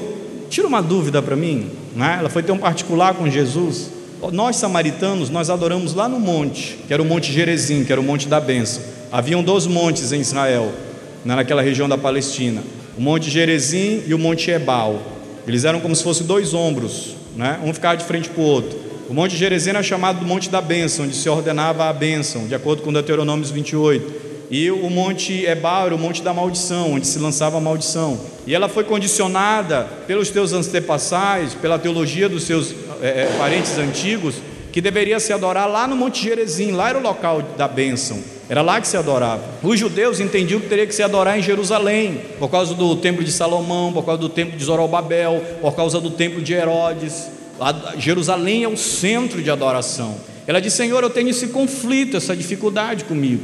tira 0.49 0.67
uma 0.67 0.81
dúvida 0.81 1.21
para 1.21 1.37
mim. 1.37 1.69
Né? 1.95 2.17
Ela 2.19 2.27
foi 2.27 2.43
ter 2.43 2.51
um 2.51 2.57
particular 2.57 3.13
com 3.13 3.29
Jesus. 3.29 3.98
Nós 4.31 4.57
samaritanos, 4.57 5.29
nós 5.29 5.49
adoramos 5.49 5.93
lá 5.93 6.07
no 6.07 6.19
monte, 6.19 6.77
que 6.85 6.93
era 6.93 7.01
o 7.01 7.05
Monte 7.05 7.31
Gerezim, 7.31 7.83
que 7.83 7.91
era 7.91 8.01
o 8.01 8.03
Monte 8.03 8.27
da 8.27 8.39
Bênção. 8.39 8.83
Haviam 9.11 9.41
dois 9.41 9.65
montes 9.65 10.11
em 10.11 10.19
Israel, 10.19 10.71
naquela 11.23 11.61
região 11.61 11.87
da 11.87 11.97
Palestina: 11.97 12.61
o 12.97 13.01
Monte 13.01 13.29
Gerezim 13.29 14.03
e 14.05 14.13
o 14.13 14.19
Monte 14.19 14.51
Ebal. 14.51 15.01
Eles 15.47 15.63
eram 15.63 15.79
como 15.79 15.95
se 15.95 16.03
fossem 16.03 16.27
dois 16.27 16.53
ombros, 16.53 17.15
né? 17.35 17.59
um 17.63 17.73
ficava 17.73 17.97
de 17.97 18.03
frente 18.03 18.29
para 18.29 18.41
o 18.41 18.45
outro. 18.45 18.77
O 19.09 19.13
Monte 19.13 19.35
Gerezim 19.35 19.71
era 19.71 19.81
chamado 19.81 20.19
do 20.19 20.25
Monte 20.25 20.49
da 20.49 20.61
Bênção, 20.61 21.05
onde 21.05 21.15
se 21.15 21.27
ordenava 21.27 21.85
a 21.85 21.93
bênção, 21.93 22.45
de 22.45 22.53
acordo 22.53 22.83
com 22.83 22.93
Deuteronômio 22.93 23.43
28. 23.45 24.29
E 24.51 24.69
o 24.69 24.89
Monte 24.89 25.45
Ebal 25.45 25.87
era 25.87 25.95
o 25.95 25.97
Monte 25.97 26.21
da 26.21 26.33
Maldição, 26.33 26.93
onde 26.93 27.07
se 27.07 27.17
lançava 27.19 27.57
a 27.57 27.61
maldição. 27.61 28.19
E 28.45 28.53
ela 28.53 28.67
foi 28.67 28.83
condicionada 28.83 29.87
pelos 30.05 30.29
teus 30.29 30.53
antepassados, 30.53 31.53
pela 31.53 31.79
teologia 31.79 32.27
dos 32.27 32.43
seus 32.43 32.73
é, 33.01 33.07
é, 33.07 33.35
parentes 33.37 33.77
antigos, 33.77 34.35
que 34.71 34.81
deveria 34.81 35.19
se 35.19 35.33
adorar 35.33 35.67
lá 35.69 35.87
no 35.87 35.95
Monte 35.95 36.23
Gerezim, 36.23 36.71
lá 36.71 36.89
era 36.89 36.97
o 36.97 37.01
local 37.01 37.41
da 37.57 37.67
bênção, 37.67 38.19
era 38.47 38.61
lá 38.61 38.79
que 38.79 38.87
se 38.87 38.97
adorava. 38.97 39.43
Os 39.63 39.79
judeus 39.79 40.19
entendiam 40.19 40.59
que 40.59 40.67
teria 40.67 40.85
que 40.85 40.93
se 40.93 41.01
adorar 41.01 41.37
em 41.37 41.41
Jerusalém, 41.41 42.21
por 42.37 42.49
causa 42.49 42.73
do 42.73 42.95
templo 42.95 43.23
de 43.23 43.31
Salomão, 43.31 43.91
por 43.91 44.05
causa 44.05 44.21
do 44.21 44.29
templo 44.29 44.57
de 44.57 44.63
Zorobabel, 44.63 45.43
por 45.61 45.75
causa 45.75 45.99
do 45.99 46.11
templo 46.11 46.41
de 46.41 46.53
Herodes. 46.53 47.29
Jerusalém 47.97 48.63
é 48.63 48.67
o 48.67 48.77
centro 48.77 49.41
de 49.41 49.49
adoração. 49.49 50.17
Ela 50.47 50.59
disse: 50.59 50.77
Senhor, 50.77 51.03
eu 51.03 51.09
tenho 51.09 51.29
esse 51.29 51.47
conflito, 51.47 52.17
essa 52.17 52.35
dificuldade 52.35 53.03
comigo. 53.03 53.43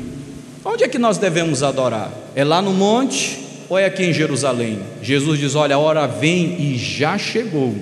Onde 0.64 0.84
é 0.84 0.88
que 0.88 0.98
nós 0.98 1.18
devemos 1.18 1.62
adorar? 1.62 2.12
É 2.36 2.44
lá 2.44 2.62
no 2.62 2.72
monte 2.72 3.40
ou 3.70 3.78
é 3.78 3.86
aqui 3.86 4.04
em 4.04 4.14
Jerusalém? 4.14 4.80
Jesus 5.02 5.40
diz: 5.40 5.54
Olha, 5.54 5.76
a 5.76 5.80
hora 5.80 6.08
vem 6.08 6.60
e 6.60 6.78
já 6.78 7.18
chegou 7.18 7.76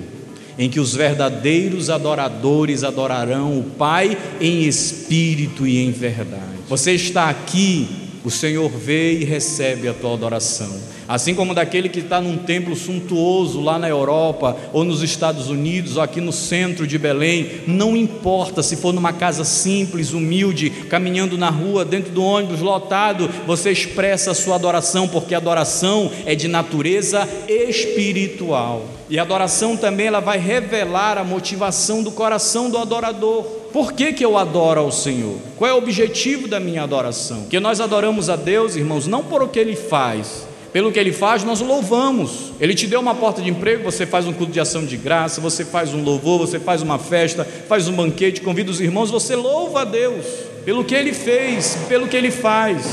em 0.58 0.68
que 0.68 0.80
os 0.80 0.94
verdadeiros 0.94 1.90
adoradores 1.90 2.84
adorarão 2.84 3.58
o 3.58 3.62
Pai 3.62 4.16
em 4.40 4.62
espírito 4.62 5.66
e 5.66 5.78
em 5.78 5.90
verdade. 5.90 6.42
Você 6.68 6.92
está 6.92 7.28
aqui, 7.28 7.88
o 8.24 8.30
Senhor 8.30 8.70
vê 8.70 9.12
e 9.12 9.24
recebe 9.24 9.86
a 9.86 9.92
tua 9.92 10.14
adoração. 10.14 10.74
Assim 11.06 11.34
como 11.34 11.54
daquele 11.54 11.90
que 11.90 12.00
está 12.00 12.22
num 12.22 12.38
templo 12.38 12.74
suntuoso 12.74 13.60
lá 13.60 13.78
na 13.78 13.86
Europa, 13.86 14.56
ou 14.72 14.82
nos 14.82 15.02
Estados 15.02 15.50
Unidos, 15.50 15.98
ou 15.98 16.02
aqui 16.02 16.22
no 16.22 16.32
centro 16.32 16.86
de 16.86 16.96
Belém, 16.96 17.60
não 17.66 17.94
importa 17.94 18.62
se 18.62 18.76
for 18.76 18.94
numa 18.94 19.12
casa 19.12 19.44
simples, 19.44 20.14
humilde, 20.14 20.70
caminhando 20.88 21.36
na 21.36 21.50
rua, 21.50 21.84
dentro 21.84 22.10
do 22.12 22.24
ônibus 22.24 22.60
lotado, 22.60 23.28
você 23.46 23.70
expressa 23.70 24.30
a 24.30 24.34
sua 24.34 24.54
adoração, 24.54 25.06
porque 25.06 25.34
a 25.34 25.38
adoração 25.38 26.10
é 26.24 26.34
de 26.34 26.48
natureza 26.48 27.28
espiritual. 27.46 28.86
E 29.10 29.18
a 29.18 29.22
adoração 29.22 29.76
também 29.76 30.06
ela 30.06 30.20
vai 30.20 30.38
revelar 30.38 31.18
a 31.18 31.24
motivação 31.24 32.02
do 32.02 32.10
coração 32.10 32.70
do 32.70 32.78
adorador. 32.78 33.63
Por 33.74 33.92
que, 33.92 34.12
que 34.12 34.24
eu 34.24 34.38
adoro 34.38 34.80
ao 34.80 34.92
Senhor? 34.92 35.34
Qual 35.56 35.68
é 35.68 35.74
o 35.74 35.78
objetivo 35.78 36.46
da 36.46 36.60
minha 36.60 36.84
adoração? 36.84 37.46
Que 37.50 37.58
nós 37.58 37.80
adoramos 37.80 38.30
a 38.30 38.36
Deus, 38.36 38.76
irmãos, 38.76 39.08
não 39.08 39.24
por 39.24 39.42
o 39.42 39.48
que 39.48 39.58
Ele 39.58 39.74
faz, 39.74 40.46
pelo 40.72 40.92
que 40.92 40.98
ele 40.98 41.12
faz, 41.12 41.42
nós 41.42 41.60
louvamos. 41.60 42.52
Ele 42.60 42.72
te 42.72 42.86
deu 42.86 43.00
uma 43.00 43.16
porta 43.16 43.42
de 43.42 43.50
emprego, 43.50 43.82
você 43.82 44.06
faz 44.06 44.28
um 44.28 44.32
culto 44.32 44.52
de 44.52 44.60
ação 44.60 44.84
de 44.84 44.96
graça, 44.96 45.40
você 45.40 45.64
faz 45.64 45.92
um 45.92 46.04
louvor, 46.04 46.38
você 46.38 46.60
faz 46.60 46.82
uma 46.82 47.00
festa, 47.00 47.44
faz 47.44 47.88
um 47.88 47.92
banquete, 47.92 48.40
convida 48.40 48.70
os 48.70 48.80
irmãos, 48.80 49.10
você 49.10 49.34
louva 49.34 49.82
a 49.82 49.84
Deus 49.84 50.24
pelo 50.64 50.84
que 50.84 50.94
ele 50.94 51.12
fez, 51.12 51.76
pelo 51.88 52.06
que 52.06 52.16
ele 52.16 52.30
faz. 52.30 52.86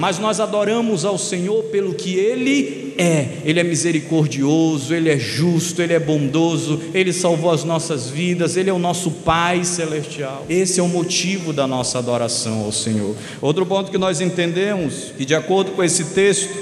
Mas 0.00 0.18
nós 0.18 0.40
adoramos 0.40 1.04
ao 1.04 1.18
Senhor 1.18 1.62
pelo 1.64 1.92
que 1.92 2.16
ele 2.16 2.81
é. 2.96 3.38
Ele 3.44 3.60
é 3.60 3.64
misericordioso, 3.64 4.94
ele 4.94 5.10
é 5.10 5.18
justo, 5.18 5.80
ele 5.82 5.92
é 5.92 5.98
bondoso, 5.98 6.80
ele 6.94 7.12
salvou 7.12 7.50
as 7.50 7.64
nossas 7.64 8.08
vidas, 8.08 8.56
ele 8.56 8.70
é 8.70 8.72
o 8.72 8.78
nosso 8.78 9.10
Pai 9.10 9.64
celestial. 9.64 10.44
Esse 10.48 10.80
é 10.80 10.82
o 10.82 10.88
motivo 10.88 11.52
da 11.52 11.66
nossa 11.66 11.98
adoração 11.98 12.64
ao 12.64 12.72
Senhor. 12.72 13.14
Outro 13.40 13.64
ponto 13.66 13.90
que 13.90 13.98
nós 13.98 14.20
entendemos, 14.20 15.12
que 15.16 15.24
de 15.24 15.34
acordo 15.34 15.72
com 15.72 15.82
esse 15.82 16.06
texto, 16.06 16.52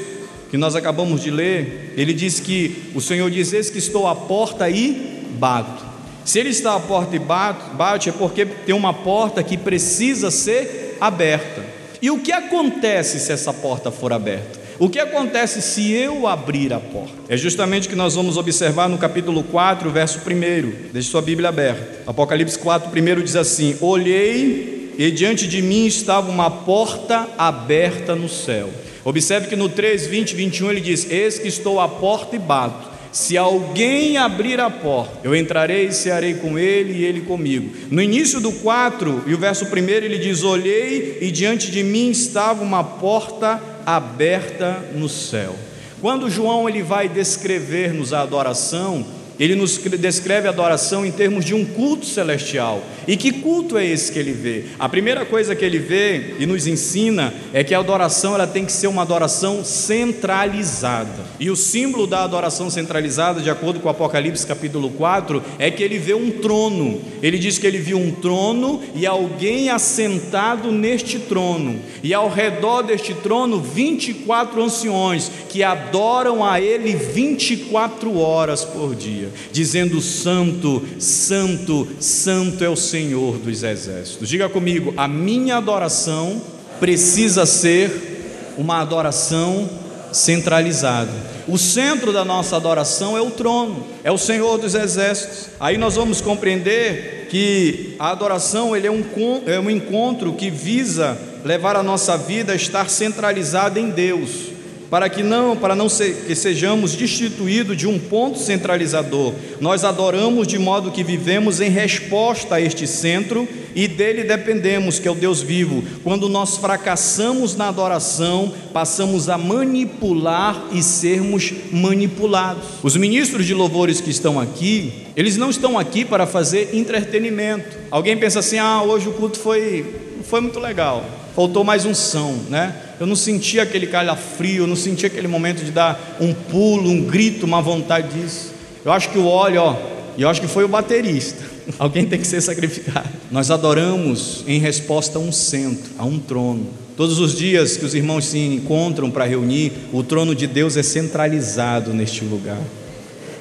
que 0.51 0.57
nós 0.57 0.75
acabamos 0.75 1.23
de 1.23 1.31
ler, 1.31 1.95
ele 1.97 2.13
diz 2.13 2.41
que 2.41 2.91
o 2.95 3.01
Senhor 3.01 3.31
diz: 3.31 3.53
Eis 3.53 3.71
que 3.71 3.79
estou 3.79 4.07
à 4.07 4.15
porta 4.15 4.69
e 4.69 5.25
bato. 5.39 5.91
Se 6.25 6.39
ele 6.39 6.51
está 6.51 6.75
à 6.77 6.81
porta 6.81 7.17
e 7.17 7.19
bate, 7.19 8.09
é 8.09 8.13
porque 8.13 8.45
tem 8.45 8.75
uma 8.75 8.93
porta 8.93 9.43
que 9.43 9.57
precisa 9.57 10.31
ser 10.31 10.97
aberta. 11.01 11.65
E 12.03 12.11
o 12.11 12.19
que 12.19 12.33
acontece 12.33 13.19
se 13.21 13.33
essa 13.33 13.53
porta 13.53 13.91
for 13.91 14.13
aberta? 14.13 14.60
O 14.81 14.89
que 14.89 14.99
acontece 14.99 15.61
se 15.61 15.93
eu 15.93 16.27
abrir 16.27 16.73
a 16.73 16.81
porta? 16.81 17.13
É 17.29 17.37
justamente 17.37 17.87
o 17.87 17.91
que 17.91 17.95
nós 17.95 18.15
vamos 18.15 18.39
observar 18.39 18.89
no 18.89 18.97
capítulo 18.97 19.43
4, 19.43 19.91
verso 19.91 20.21
1. 20.21 20.91
Deixe 20.91 21.11
sua 21.11 21.21
Bíblia 21.21 21.51
aberta. 21.51 21.99
Apocalipse 22.07 22.59
4, 22.59 22.89
1 22.89 23.23
diz 23.23 23.37
assim: 23.37 23.77
Olhei 23.83 24.95
e 24.97 25.11
diante 25.11 25.47
de 25.47 25.61
mim 25.61 25.85
estava 25.85 26.31
uma 26.31 26.51
porta 26.51 27.29
aberta 27.37 28.17
no 28.17 28.27
céu. 28.27 28.71
Observe 29.05 29.49
que 29.49 29.55
no 29.55 29.69
3, 29.69 30.07
20, 30.07 30.35
21 30.35 30.71
ele 30.71 30.81
diz: 30.81 31.11
Eis 31.11 31.39
que 31.39 31.49
estou 31.49 31.79
à 31.79 31.87
porta 31.87 32.35
e 32.35 32.39
bato. 32.39 32.89
Se 33.13 33.37
alguém 33.37 34.17
abrir 34.17 34.61
a 34.61 34.71
porta, 34.71 35.19
eu 35.25 35.37
entrarei 35.37 35.89
e 35.89 35.93
cearei 35.93 36.35
com 36.35 36.59
ele 36.59 37.01
e 37.01 37.05
ele 37.05 37.21
comigo. 37.21 37.69
No 37.91 38.01
início 38.01 38.41
do 38.41 38.51
4 38.51 39.25
e 39.27 39.35
o 39.35 39.39
verso 39.39 39.67
1 39.67 39.77
ele 39.91 40.17
diz: 40.17 40.43
Olhei 40.43 41.19
e 41.21 41.31
diante 41.31 41.71
de 41.71 41.83
mim 41.83 42.09
estava 42.11 42.63
uma 42.65 42.83
porta 42.83 43.70
aberta 43.87 44.85
no 44.95 45.09
céu. 45.09 45.55
Quando 46.01 46.31
João 46.31 46.69
ele 46.69 46.83
vai 46.83 47.09
descrever-nos 47.09 48.13
a 48.13 48.23
adoração, 48.23 49.05
ele 49.41 49.55
nos 49.55 49.79
descreve 49.79 50.47
a 50.47 50.51
adoração 50.51 51.07
em 51.07 51.11
termos 51.11 51.47
de 51.47 51.55
um 51.55 51.65
culto 51.65 52.05
celestial. 52.05 52.85
E 53.09 53.17
que 53.17 53.33
culto 53.33 53.79
é 53.79 53.87
esse 53.87 54.13
que 54.13 54.19
ele 54.19 54.33
vê? 54.33 54.65
A 54.79 54.87
primeira 54.87 55.25
coisa 55.25 55.57
que 55.57 55.65
ele 55.65 55.79
vê 55.79 56.35
e 56.39 56.45
nos 56.45 56.67
ensina 56.67 57.33
é 57.51 57.65
que 57.65 57.75
a 57.75 57.79
adoração 57.79 58.35
ela 58.35 58.47
tem 58.47 58.67
que 58.67 58.73
ser 58.73 58.87
uma 58.87 59.01
adoração 59.01 59.65
centralizada. 59.65 61.25
E 61.41 61.49
o 61.49 61.57
símbolo 61.57 62.07
da 62.07 62.23
adoração 62.23 62.69
centralizada, 62.69 63.41
de 63.41 63.49
acordo 63.49 63.81
com 63.81 63.89
Apocalipse 63.89 64.47
capítulo 64.47 64.91
4, 64.91 65.43
é 65.59 65.71
que 65.71 65.83
ele 65.83 65.99
vê 65.99 66.13
um 66.13 66.31
trono. 66.31 67.01
Ele 67.23 67.39
diz 67.39 67.57
que 67.57 67.67
ele 67.67 67.79
viu 67.79 67.97
um 67.97 68.11
trono 68.11 68.83
e 68.95 69.07
alguém 69.07 69.71
assentado 69.71 70.71
neste 70.71 71.19
trono. 71.19 71.81
E 72.03 72.13
ao 72.13 72.29
redor 72.29 72.83
deste 72.83 73.15
trono, 73.15 73.59
24 73.59 74.63
anciões 74.63 75.31
que 75.49 75.63
adoram 75.63 76.45
a 76.45 76.61
ele 76.61 76.95
24 76.95 78.19
horas 78.19 78.67
por 78.67 78.95
dia 78.95 79.30
dizendo: 79.53 80.01
Santo, 80.01 80.83
Santo, 80.99 81.87
Santo 81.99 82.65
é 82.65 82.69
o 82.69 82.77
Senhor 82.77 83.39
dos 83.39 83.63
exércitos. 83.63 84.29
Diga 84.29 84.49
comigo: 84.49 84.93
a 84.97 85.07
minha 85.07 85.57
adoração 85.57 86.41
precisa 86.79 87.45
ser 87.47 88.55
uma 88.57 88.81
adoração 88.81 89.69
centralizada. 90.13 91.11
O 91.47 91.59
centro 91.59 92.13
da 92.13 92.25
nossa 92.25 92.57
adoração 92.57 93.17
é 93.17 93.21
o 93.21 93.31
trono, 93.31 93.87
é 94.05 94.11
o 94.11 94.19
Senhor 94.19 94.59
dos 94.59 94.75
exércitos. 94.75 95.49
Aí 95.59 95.77
nós 95.79 95.97
vamos 95.97 96.21
compreender 96.21 97.27
que 97.31 97.95
a 97.99 98.11
adoração 98.11 98.77
ele 98.77 98.87
é, 98.87 98.91
um, 98.91 99.05
é 99.47 99.59
um 99.59 99.71
encontro 99.71 100.33
que 100.33 100.51
visa 100.51 101.17
levar 101.45 101.77
a 101.77 101.83
nossa 101.83 102.17
vida 102.17 102.53
a 102.53 102.57
estar 102.57 102.89
centralizada 102.89 103.81
em 103.81 103.91
Deus. 103.91 104.50
Para 104.91 105.09
que 105.09 105.23
não, 105.23 105.57
para 105.57 105.77
não 105.77 105.87
que 105.87 106.35
sejamos 106.35 106.97
destituídos 106.97 107.77
de 107.77 107.87
um 107.87 107.99
ponto 107.99 108.39
centralizador. 108.39 109.33
Nós 109.61 109.85
adoramos 109.85 110.49
de 110.49 110.59
modo 110.59 110.91
que 110.91 111.05
vivemos 111.05 111.61
em 111.61 111.71
resposta 111.71 112.57
a 112.57 112.61
este 112.61 112.87
centro 112.89 113.49
e 113.75 113.87
dele 113.87 114.25
dependemos, 114.25 114.99
que 114.99 115.07
é 115.07 115.11
o 115.11 115.15
Deus 115.15 115.41
vivo. 115.41 115.85
Quando 116.03 116.29
nós 116.29 116.57
fracassamos 116.57 117.55
na 117.55 117.69
adoração, 117.69 118.53
passamos 118.73 119.29
a 119.29 119.39
manipular 119.39 120.65
e 120.73 120.83
sermos 120.83 121.53
manipulados. 121.71 122.65
Os 122.83 122.97
ministros 122.97 123.47
de 123.47 123.55
louvores 123.55 124.01
que 124.01 124.11
estão 124.11 124.41
aqui, 124.41 125.07
eles 125.17 125.37
não 125.37 125.51
estão 125.51 125.79
aqui 125.79 126.05
para 126.05 126.27
fazer 126.27 126.71
entretenimento. 126.75 127.79
Alguém 127.93 128.17
pensa 128.17 128.41
assim: 128.41 128.59
"Ah, 128.59 128.83
hoje 128.83 129.09
o 129.09 129.13
culto 129.13 129.39
foi 129.39 129.87
foi 130.25 130.41
muito 130.41 130.59
legal. 130.61 131.05
Faltou 131.35 131.63
mais 131.63 131.85
um 131.85 131.95
som, 131.95 132.35
né? 132.49 132.75
Eu 132.99 133.07
não 133.07 133.17
senti 133.17 133.61
aquele 133.61 133.87
calafrio, 133.87 134.65
eu 134.65 134.67
não 134.67 134.77
senti 134.77 135.07
aquele 135.07 135.29
momento 135.29 135.65
de 135.65 135.71
dar 135.71 136.19
um 136.21 136.35
pulo, 136.35 136.91
um 136.91 137.05
grito, 137.05 137.47
uma 137.47 137.63
vontade 137.63 138.09
disso. 138.21 138.53
Eu 138.85 138.93
acho 138.93 139.11
que 139.11 139.19
o 139.19 139.27
óleo, 139.27 139.63
ó, 139.63 139.77
e 140.17 140.23
eu 140.23 140.29
acho 140.29 140.41
que 140.41 140.49
foi 140.49 140.65
o 140.65 140.69
baterista. 140.69 141.43
Alguém 141.79 142.05
tem 142.07 142.19
que 142.19 142.27
ser 142.27 142.41
sacrificado. 142.41 143.09
Nós 143.31 143.51
adoramos 143.51 144.45
em 144.47 144.59
resposta 144.59 145.19
a 145.19 145.21
um 145.21 145.33
centro, 145.33 145.91
a 145.99 146.05
um 146.05 146.19
trono. 146.19 146.67
Todos 146.97 147.19
os 147.19 147.35
dias 147.35 147.77
que 147.77 147.85
os 147.85 147.95
irmãos 147.95 148.27
se 148.27 148.39
encontram 148.39 149.11
para 149.11 149.25
reunir, 149.25 149.73
o 149.93 150.03
trono 150.03 150.35
de 150.35 150.47
Deus 150.47 150.77
é 150.77 150.83
centralizado 150.83 151.95
neste 151.95 152.25
lugar. 152.25 152.61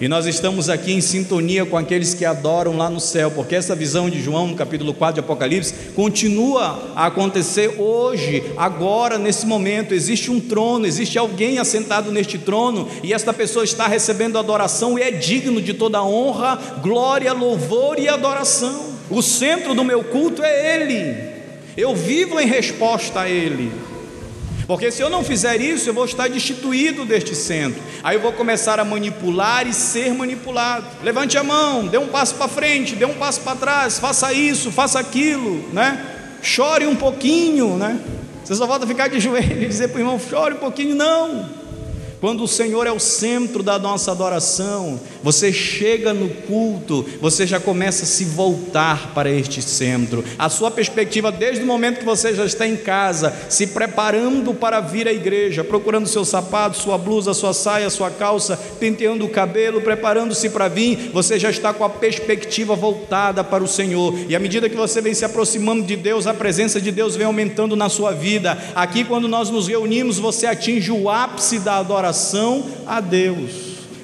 E 0.01 0.07
nós 0.07 0.25
estamos 0.25 0.69
aqui 0.69 0.93
em 0.93 1.01
sintonia 1.01 1.65
com 1.65 1.75
aqueles 1.75 2.13
que 2.13 2.23
adoram 2.23 2.77
lá 2.77 2.89
no 2.89 3.01
céu, 3.01 3.29
porque 3.31 3.53
essa 3.53 3.75
visão 3.75 4.09
de 4.09 4.21
João, 4.21 4.47
no 4.47 4.55
capítulo 4.55 4.93
4 4.93 5.15
de 5.15 5.19
Apocalipse, 5.19 5.73
continua 5.93 6.93
a 6.95 7.07
acontecer 7.07 7.75
hoje, 7.77 8.41
agora, 8.55 9.17
nesse 9.17 9.45
momento. 9.45 9.93
Existe 9.93 10.31
um 10.31 10.39
trono, 10.39 10.85
existe 10.85 11.19
alguém 11.19 11.59
assentado 11.59 12.13
neste 12.13 12.37
trono, 12.37 12.87
e 13.03 13.13
esta 13.13 13.33
pessoa 13.33 13.65
está 13.65 13.87
recebendo 13.87 14.39
adoração 14.39 14.97
e 14.97 15.01
é 15.01 15.11
digno 15.11 15.61
de 15.61 15.73
toda 15.73 16.01
honra, 16.01 16.57
glória, 16.81 17.33
louvor 17.33 17.99
e 17.99 18.07
adoração. 18.07 18.93
O 19.09 19.21
centro 19.21 19.73
do 19.73 19.83
meu 19.83 20.01
culto 20.01 20.41
é 20.41 20.75
Ele, 20.75 21.13
eu 21.75 21.93
vivo 21.93 22.39
em 22.39 22.47
resposta 22.47 23.21
a 23.21 23.29
Ele. 23.29 23.69
Porque 24.69 24.91
se 24.91 25.01
eu 25.01 25.09
não 25.09 25.23
fizer 25.23 25.59
isso, 25.59 25.89
eu 25.89 25.95
vou 25.95 26.05
estar 26.05 26.29
destituído 26.29 27.03
deste 27.03 27.33
centro. 27.33 27.81
Aí 28.03 28.15
eu 28.15 28.21
vou 28.21 28.31
começar 28.31 28.79
a 28.79 28.85
manipular 28.85 29.67
e 29.67 29.73
ser 29.73 30.13
manipulado. 30.13 30.85
Levante 31.01 31.39
a 31.39 31.43
mão, 31.43 31.87
dê 31.87 31.97
um 31.97 32.05
passo 32.05 32.35
para 32.35 32.47
frente, 32.47 32.95
dê 32.95 33.03
um 33.03 33.15
passo 33.15 33.41
para 33.41 33.57
trás, 33.57 33.97
faça 33.97 34.31
isso, 34.31 34.71
faça 34.71 34.99
aquilo, 34.99 35.67
né? 35.73 36.37
Chore 36.43 36.85
um 36.85 36.95
pouquinho, 36.95 37.77
né? 37.77 37.99
Você 38.43 38.53
só 38.53 38.67
volta 38.67 38.85
a 38.85 38.87
ficar 38.87 39.07
de 39.07 39.17
joelho 39.19 39.63
e 39.63 39.65
dizer 39.65 39.87
para 39.87 39.97
o 39.97 40.01
irmão: 40.01 40.19
chore 40.19 40.53
um 40.53 40.59
pouquinho, 40.59 40.93
não. 40.93 41.49
Quando 42.19 42.43
o 42.43 42.47
Senhor 42.49 42.85
é 42.85 42.91
o 42.91 42.99
centro 42.99 43.63
da 43.63 43.79
nossa 43.79 44.11
adoração, 44.11 44.99
você 45.23 45.53
chega 45.53 46.13
no 46.13 46.27
culto, 46.29 47.05
você 47.21 47.47
já 47.47 47.61
começa 47.61 48.03
a 48.03 48.07
se 48.07 48.25
voltar 48.25 49.13
para 49.13 49.29
este 49.29 49.61
centro. 49.61 50.23
A 50.37 50.49
sua 50.49 50.69
perspectiva, 50.69 51.31
desde 51.31 51.63
o 51.63 51.67
momento 51.67 51.99
que 51.99 52.05
você 52.05 52.35
já 52.35 52.45
está 52.45 52.67
em 52.67 52.75
casa, 52.75 53.33
se 53.47 53.67
preparando 53.67 54.53
para 54.53 54.81
vir 54.81 55.07
à 55.07 55.13
igreja, 55.13 55.63
procurando 55.63 56.09
seu 56.09 56.25
sapato, 56.25 56.77
sua 56.77 56.97
blusa, 56.97 57.33
sua 57.33 57.53
saia, 57.53 57.89
sua 57.89 58.11
calça, 58.11 58.59
penteando 58.79 59.23
o 59.23 59.29
cabelo, 59.29 59.79
preparando-se 59.79 60.49
para 60.49 60.67
vir, 60.67 61.11
você 61.13 61.39
já 61.39 61.49
está 61.49 61.73
com 61.73 61.85
a 61.85 61.89
perspectiva 61.89 62.75
voltada 62.75 63.45
para 63.45 63.63
o 63.63 63.67
Senhor. 63.67 64.13
E 64.27 64.35
à 64.35 64.39
medida 64.39 64.67
que 64.67 64.75
você 64.75 64.99
vem 64.99 65.13
se 65.13 65.23
aproximando 65.23 65.83
de 65.83 65.95
Deus, 65.95 66.27
a 66.27 66.33
presença 66.33 66.81
de 66.81 66.91
Deus 66.91 67.15
vem 67.15 67.25
aumentando 67.25 67.77
na 67.77 67.87
sua 67.87 68.11
vida. 68.11 68.57
Aqui, 68.75 69.05
quando 69.05 69.29
nós 69.29 69.49
nos 69.49 69.69
reunimos, 69.69 70.19
você 70.19 70.45
atinge 70.47 70.91
o 70.91 71.09
ápice 71.09 71.59
da 71.59 71.77
adoração 71.77 72.08
adoração 72.09 72.63
a 72.85 72.99
Deus. 72.99 73.51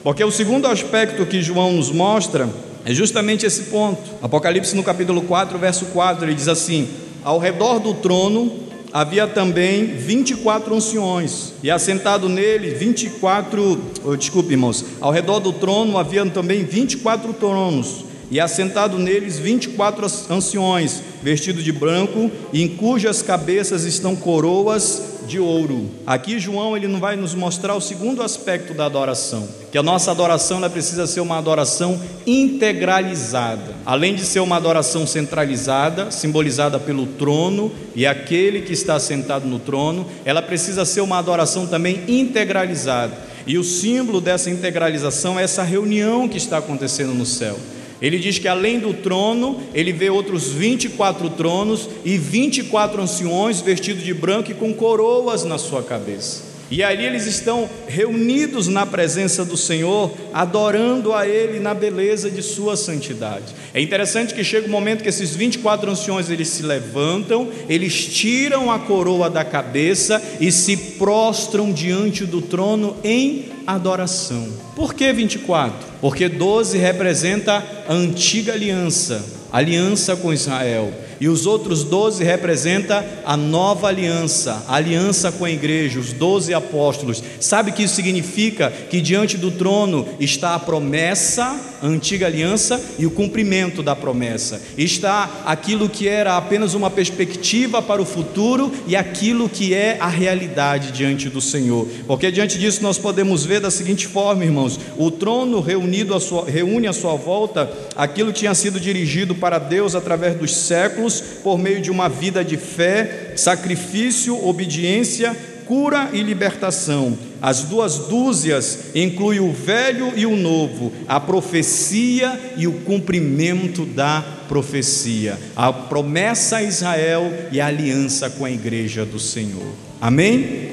Porque 0.03 0.23
o 0.23 0.31
segundo 0.31 0.67
aspecto 0.67 1.25
que 1.25 1.41
João 1.41 1.73
nos 1.73 1.91
mostra 1.91 2.47
é 2.85 2.93
justamente 2.93 3.45
esse 3.45 3.63
ponto. 3.63 4.01
Apocalipse 4.21 4.75
no 4.75 4.83
capítulo 4.83 5.23
4, 5.23 5.57
verso 5.57 5.85
4, 5.87 6.25
ele 6.25 6.35
diz 6.35 6.47
assim: 6.47 6.87
Ao 7.23 7.39
redor 7.39 7.79
do 7.79 7.95
trono 7.95 8.59
havia 8.93 9.27
também 9.27 9.87
24 9.87 10.73
anciões, 10.75 11.53
e 11.61 11.69
assentado 11.69 12.29
nele 12.29 12.75
24, 12.75 13.81
oh, 14.05 14.15
desculpe, 14.15 14.51
irmãos, 14.51 14.85
ao 15.01 15.11
redor 15.11 15.39
do 15.39 15.51
trono 15.51 15.97
havia 15.97 16.25
também 16.27 16.63
24 16.63 17.33
tronos, 17.33 18.05
e 18.31 18.39
assentado 18.39 18.97
neles 18.97 19.37
24 19.37 20.05
anciões, 20.29 21.01
vestidos 21.25 21.63
de 21.63 21.71
branco, 21.71 22.29
em 22.53 22.67
cujas 22.67 23.23
cabeças 23.23 23.83
estão 23.83 24.15
coroas 24.15 25.01
de 25.27 25.39
ouro. 25.39 25.89
Aqui 26.05 26.39
João 26.39 26.77
ele 26.77 26.87
não 26.87 26.99
vai 26.99 27.15
nos 27.15 27.33
mostrar 27.33 27.73
o 27.73 27.81
segundo 27.81 28.21
aspecto 28.21 28.75
da 28.75 28.85
adoração, 28.85 29.49
que 29.71 29.77
a 29.79 29.81
nossa 29.81 30.11
adoração 30.11 30.59
ela 30.59 30.69
precisa 30.69 31.07
ser 31.07 31.21
uma 31.21 31.39
adoração 31.39 31.99
integralizada. 32.27 33.73
Além 33.83 34.13
de 34.13 34.23
ser 34.23 34.39
uma 34.39 34.57
adoração 34.57 35.07
centralizada, 35.07 36.11
simbolizada 36.11 36.79
pelo 36.79 37.07
trono 37.07 37.71
e 37.95 38.05
aquele 38.05 38.61
que 38.61 38.73
está 38.73 38.99
sentado 38.99 39.47
no 39.47 39.57
trono, 39.57 40.05
ela 40.25 40.43
precisa 40.43 40.85
ser 40.85 41.01
uma 41.01 41.17
adoração 41.17 41.65
também 41.65 42.03
integralizada. 42.07 43.17
E 43.47 43.57
o 43.57 43.63
símbolo 43.63 44.21
dessa 44.21 44.51
integralização 44.51 45.39
é 45.39 45.43
essa 45.43 45.63
reunião 45.63 46.29
que 46.29 46.37
está 46.37 46.59
acontecendo 46.59 47.15
no 47.15 47.25
céu. 47.25 47.57
Ele 48.01 48.19
diz 48.19 48.37
que 48.37 48.47
além 48.47 48.79
do 48.79 48.93
trono, 48.93 49.61
ele 49.73 49.91
vê 49.93 50.09
outros 50.09 50.49
24 50.49 51.29
tronos 51.31 51.89
e 52.03 52.17
24 52.17 53.01
anciões 53.01 53.61
vestidos 53.61 54.03
de 54.03 54.13
branco 54.13 54.51
e 54.51 54.53
com 54.53 54.73
coroas 54.73 55.43
na 55.43 55.57
sua 55.57 55.81
cabeça. 55.81 56.44
E 56.69 56.81
ali 56.81 57.05
eles 57.05 57.27
estão 57.27 57.69
reunidos 57.87 58.67
na 58.67 58.85
presença 58.85 59.45
do 59.45 59.55
Senhor, 59.55 60.11
adorando 60.33 61.13
a 61.13 61.27
Ele 61.27 61.59
na 61.59 61.73
beleza 61.73 62.29
de 62.29 62.41
Sua 62.41 62.75
santidade. 62.75 63.53
É 63.73 63.79
interessante 63.79 64.33
que 64.33 64.43
chega 64.43 64.65
o 64.65 64.69
um 64.69 64.71
momento 64.71 65.03
que 65.03 65.09
esses 65.09 65.35
24 65.35 65.91
anciões 65.91 66.29
eles 66.29 66.47
se 66.47 66.63
levantam, 66.63 67.49
eles 67.69 68.05
tiram 68.05 68.71
a 68.71 68.79
coroa 68.79 69.29
da 69.29 69.45
cabeça 69.45 70.21
e 70.39 70.51
se 70.51 70.75
prostram 70.97 71.71
diante 71.71 72.25
do 72.25 72.41
trono 72.41 72.97
em 73.03 73.45
adoração. 73.67 74.47
Por 74.75 74.93
que 74.93 75.11
24? 75.13 75.87
Porque 76.01 76.27
12 76.27 76.77
representa 76.79 77.63
a 77.87 77.93
antiga 77.93 78.53
aliança, 78.53 79.23
aliança 79.51 80.15
com 80.15 80.33
Israel 80.33 80.91
e 81.19 81.27
os 81.27 81.45
outros 81.45 81.83
doze 81.83 82.23
representa 82.23 83.05
a 83.25 83.37
nova 83.37 83.87
aliança, 83.87 84.63
a 84.67 84.75
aliança 84.75 85.31
com 85.31 85.45
a 85.45 85.51
igreja, 85.51 85.99
os 85.99 86.13
doze 86.13 86.53
apóstolos. 86.53 87.23
Sabe 87.39 87.71
que 87.71 87.83
isso 87.83 87.95
significa? 87.95 88.71
Que 88.89 89.01
diante 89.01 89.37
do 89.37 89.51
trono 89.51 90.07
está 90.19 90.55
a 90.55 90.59
promessa, 90.59 91.59
a 91.85 91.87
antiga 91.87 92.25
aliança 92.25 92.81
e 92.97 93.05
o 93.05 93.11
cumprimento 93.11 93.83
da 93.83 93.95
promessa. 93.95 94.59
Está 94.75 95.43
aquilo 95.45 95.87
que 95.87 96.07
era 96.07 96.35
apenas 96.35 96.73
uma 96.73 96.89
perspectiva 96.89 97.79
para 97.81 98.01
o 98.01 98.05
futuro 98.05 98.71
e 98.87 98.95
aquilo 98.95 99.47
que 99.47 99.73
é 99.73 99.97
a 99.99 100.07
realidade 100.07 100.91
diante 100.91 101.29
do 101.29 101.39
Senhor. 101.39 101.87
Porque 102.07 102.31
diante 102.31 102.57
disso 102.57 102.81
nós 102.81 102.97
podemos 102.97 103.45
ver 103.45 103.59
da 103.59 103.69
seguinte 103.69 104.07
forma, 104.07 104.43
irmãos: 104.43 104.79
o 104.97 105.11
trono 105.11 105.59
reunido 105.59 106.15
a 106.15 106.19
sua, 106.19 106.45
reúne 106.45 106.87
à 106.87 106.93
sua 106.93 107.15
volta 107.15 107.71
aquilo 107.95 108.33
que 108.33 108.39
tinha 108.39 108.55
sido 108.55 108.79
dirigido 108.79 109.35
para 109.35 109.59
Deus 109.59 109.93
através 109.93 110.35
dos 110.35 110.55
séculos 110.55 111.21
por 111.43 111.57
meio 111.59 111.81
de 111.81 111.91
uma 111.91 112.09
vida 112.09 112.43
de 112.43 112.57
fé, 112.57 113.33
sacrifício, 113.35 114.43
obediência, 114.43 115.35
cura 115.65 116.09
e 116.13 116.21
libertação. 116.21 117.17
As 117.45 117.61
duas 117.61 117.99
dúzias 118.07 118.85
incluem 118.95 119.39
o 119.39 119.53
velho 119.53 120.13
e 120.15 120.25
o 120.25 120.35
novo, 120.35 120.91
a 121.07 121.19
profecia 121.19 122.39
e 122.57 122.65
o 122.65 122.73
cumprimento 122.79 123.85
da 123.85 124.25
profecia, 124.47 125.37
a 125.55 125.71
promessa 125.71 126.55
a 126.55 126.63
Israel 126.63 127.31
e 127.51 127.61
a 127.61 127.67
aliança 127.67 128.31
com 128.31 128.45
a 128.45 128.49
igreja 128.49 129.05
do 129.05 129.19
Senhor. 129.19 129.75
Amém? 130.01 130.71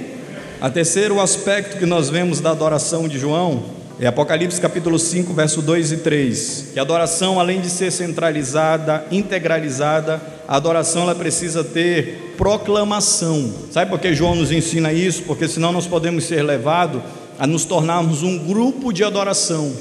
A 0.63 0.71
terceiro 0.71 1.21
aspecto 1.21 1.77
que 1.77 1.85
nós 1.85 2.09
vemos 2.09 2.41
da 2.41 2.53
adoração 2.53 3.07
de 3.07 3.19
João 3.19 3.65
é 4.01 4.07
Apocalipse 4.07 4.59
capítulo 4.59 4.99
5, 4.99 5.31
verso 5.35 5.61
2 5.61 5.93
e 5.93 5.97
3. 5.99 6.69
Que 6.73 6.79
a 6.79 6.83
adoração, 6.83 7.39
além 7.39 7.61
de 7.61 7.69
ser 7.69 7.93
centralizada, 7.93 9.05
integralizada, 9.11 10.23
a 10.47 10.57
adoração 10.57 11.03
ela 11.03 11.15
precisa 11.15 11.63
ter 11.63 12.35
proclamação. 12.37 13.53
Sabe 13.71 13.91
por 13.91 14.01
que 14.01 14.15
João 14.15 14.35
nos 14.35 14.51
ensina 14.51 14.93
isso? 14.93 15.23
Porque 15.23 15.47
senão 15.49 15.73
nós 15.73 15.87
podemos 15.87 16.25
ser 16.25 16.43
levados 16.43 17.03
a 17.39 17.47
nos 17.47 17.65
tornarmos 17.65 18.23
um 18.23 18.39
grupo 18.39 18.93
de 18.93 19.05
adoração, 19.05 19.73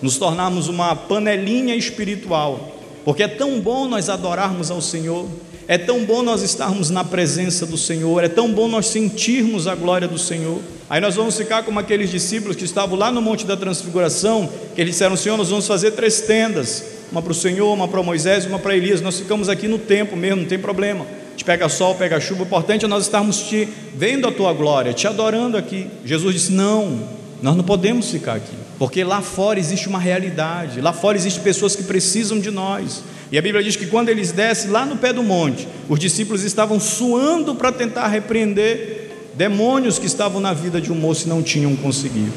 nos 0.00 0.16
tornarmos 0.18 0.68
uma 0.68 0.94
panelinha 0.94 1.74
espiritual. 1.74 2.76
Porque 3.04 3.22
é 3.22 3.28
tão 3.28 3.60
bom 3.60 3.88
nós 3.88 4.08
adorarmos 4.08 4.70
ao 4.70 4.80
Senhor, 4.80 5.26
é 5.66 5.78
tão 5.78 6.04
bom 6.04 6.22
nós 6.22 6.42
estarmos 6.42 6.90
na 6.90 7.04
presença 7.04 7.64
do 7.64 7.78
Senhor, 7.78 8.24
é 8.24 8.28
tão 8.28 8.52
bom 8.52 8.68
nós 8.68 8.86
sentirmos 8.86 9.66
a 9.66 9.74
glória 9.74 10.08
do 10.08 10.18
Senhor. 10.18 10.60
Aí 10.88 11.00
nós 11.00 11.14
vamos 11.14 11.36
ficar 11.36 11.62
como 11.62 11.78
aqueles 11.78 12.10
discípulos 12.10 12.56
que 12.56 12.64
estavam 12.64 12.98
lá 12.98 13.12
no 13.12 13.22
Monte 13.22 13.46
da 13.46 13.56
Transfiguração, 13.56 14.48
que 14.74 14.80
eles 14.80 14.94
disseram: 14.94 15.16
Senhor, 15.16 15.36
nós 15.36 15.48
vamos 15.48 15.66
fazer 15.66 15.92
três 15.92 16.20
tendas: 16.22 16.84
uma 17.10 17.20
para 17.20 17.32
o 17.32 17.34
Senhor, 17.34 17.72
uma 17.72 17.88
para 17.88 18.02
Moisés 18.02 18.46
uma 18.46 18.58
para 18.58 18.76
Elias. 18.76 19.00
Nós 19.00 19.18
ficamos 19.18 19.48
aqui 19.48 19.66
no 19.66 19.78
tempo 19.78 20.16
mesmo, 20.16 20.42
não 20.42 20.48
tem 20.48 20.58
problema. 20.58 21.06
te 21.36 21.44
pega 21.44 21.68
sol, 21.68 21.94
pega 21.94 22.20
chuva, 22.20 22.42
o 22.42 22.46
importante 22.46 22.84
é 22.84 22.88
nós 22.88 23.04
estarmos 23.04 23.40
te 23.42 23.68
vendo 23.94 24.28
a 24.28 24.32
tua 24.32 24.52
glória, 24.52 24.92
te 24.92 25.06
adorando 25.06 25.56
aqui. 25.56 25.86
Jesus 26.04 26.34
disse: 26.34 26.52
Não, 26.52 27.00
nós 27.42 27.56
não 27.56 27.64
podemos 27.64 28.10
ficar 28.10 28.34
aqui, 28.34 28.54
porque 28.78 29.02
lá 29.02 29.22
fora 29.22 29.58
existe 29.58 29.88
uma 29.88 29.98
realidade, 29.98 30.80
lá 30.80 30.92
fora 30.92 31.16
existem 31.16 31.42
pessoas 31.42 31.74
que 31.74 31.82
precisam 31.82 32.38
de 32.38 32.50
nós. 32.50 33.02
E 33.32 33.38
a 33.38 33.42
Bíblia 33.42 33.62
diz 33.62 33.76
que 33.76 33.86
quando 33.86 34.08
eles 34.08 34.32
descem 34.32 34.70
lá 34.70 34.84
no 34.84 34.96
pé 34.96 35.12
do 35.12 35.22
monte, 35.22 35.66
os 35.88 35.98
discípulos 35.98 36.42
estavam 36.42 36.80
suando 36.80 37.54
para 37.54 37.70
tentar 37.70 38.08
repreender 38.08 39.08
demônios 39.34 39.98
que 39.98 40.06
estavam 40.06 40.40
na 40.40 40.52
vida 40.52 40.80
de 40.80 40.92
um 40.92 40.96
moço 40.96 41.26
e 41.26 41.28
não 41.28 41.42
tinham 41.42 41.74
conseguido. 41.76 42.32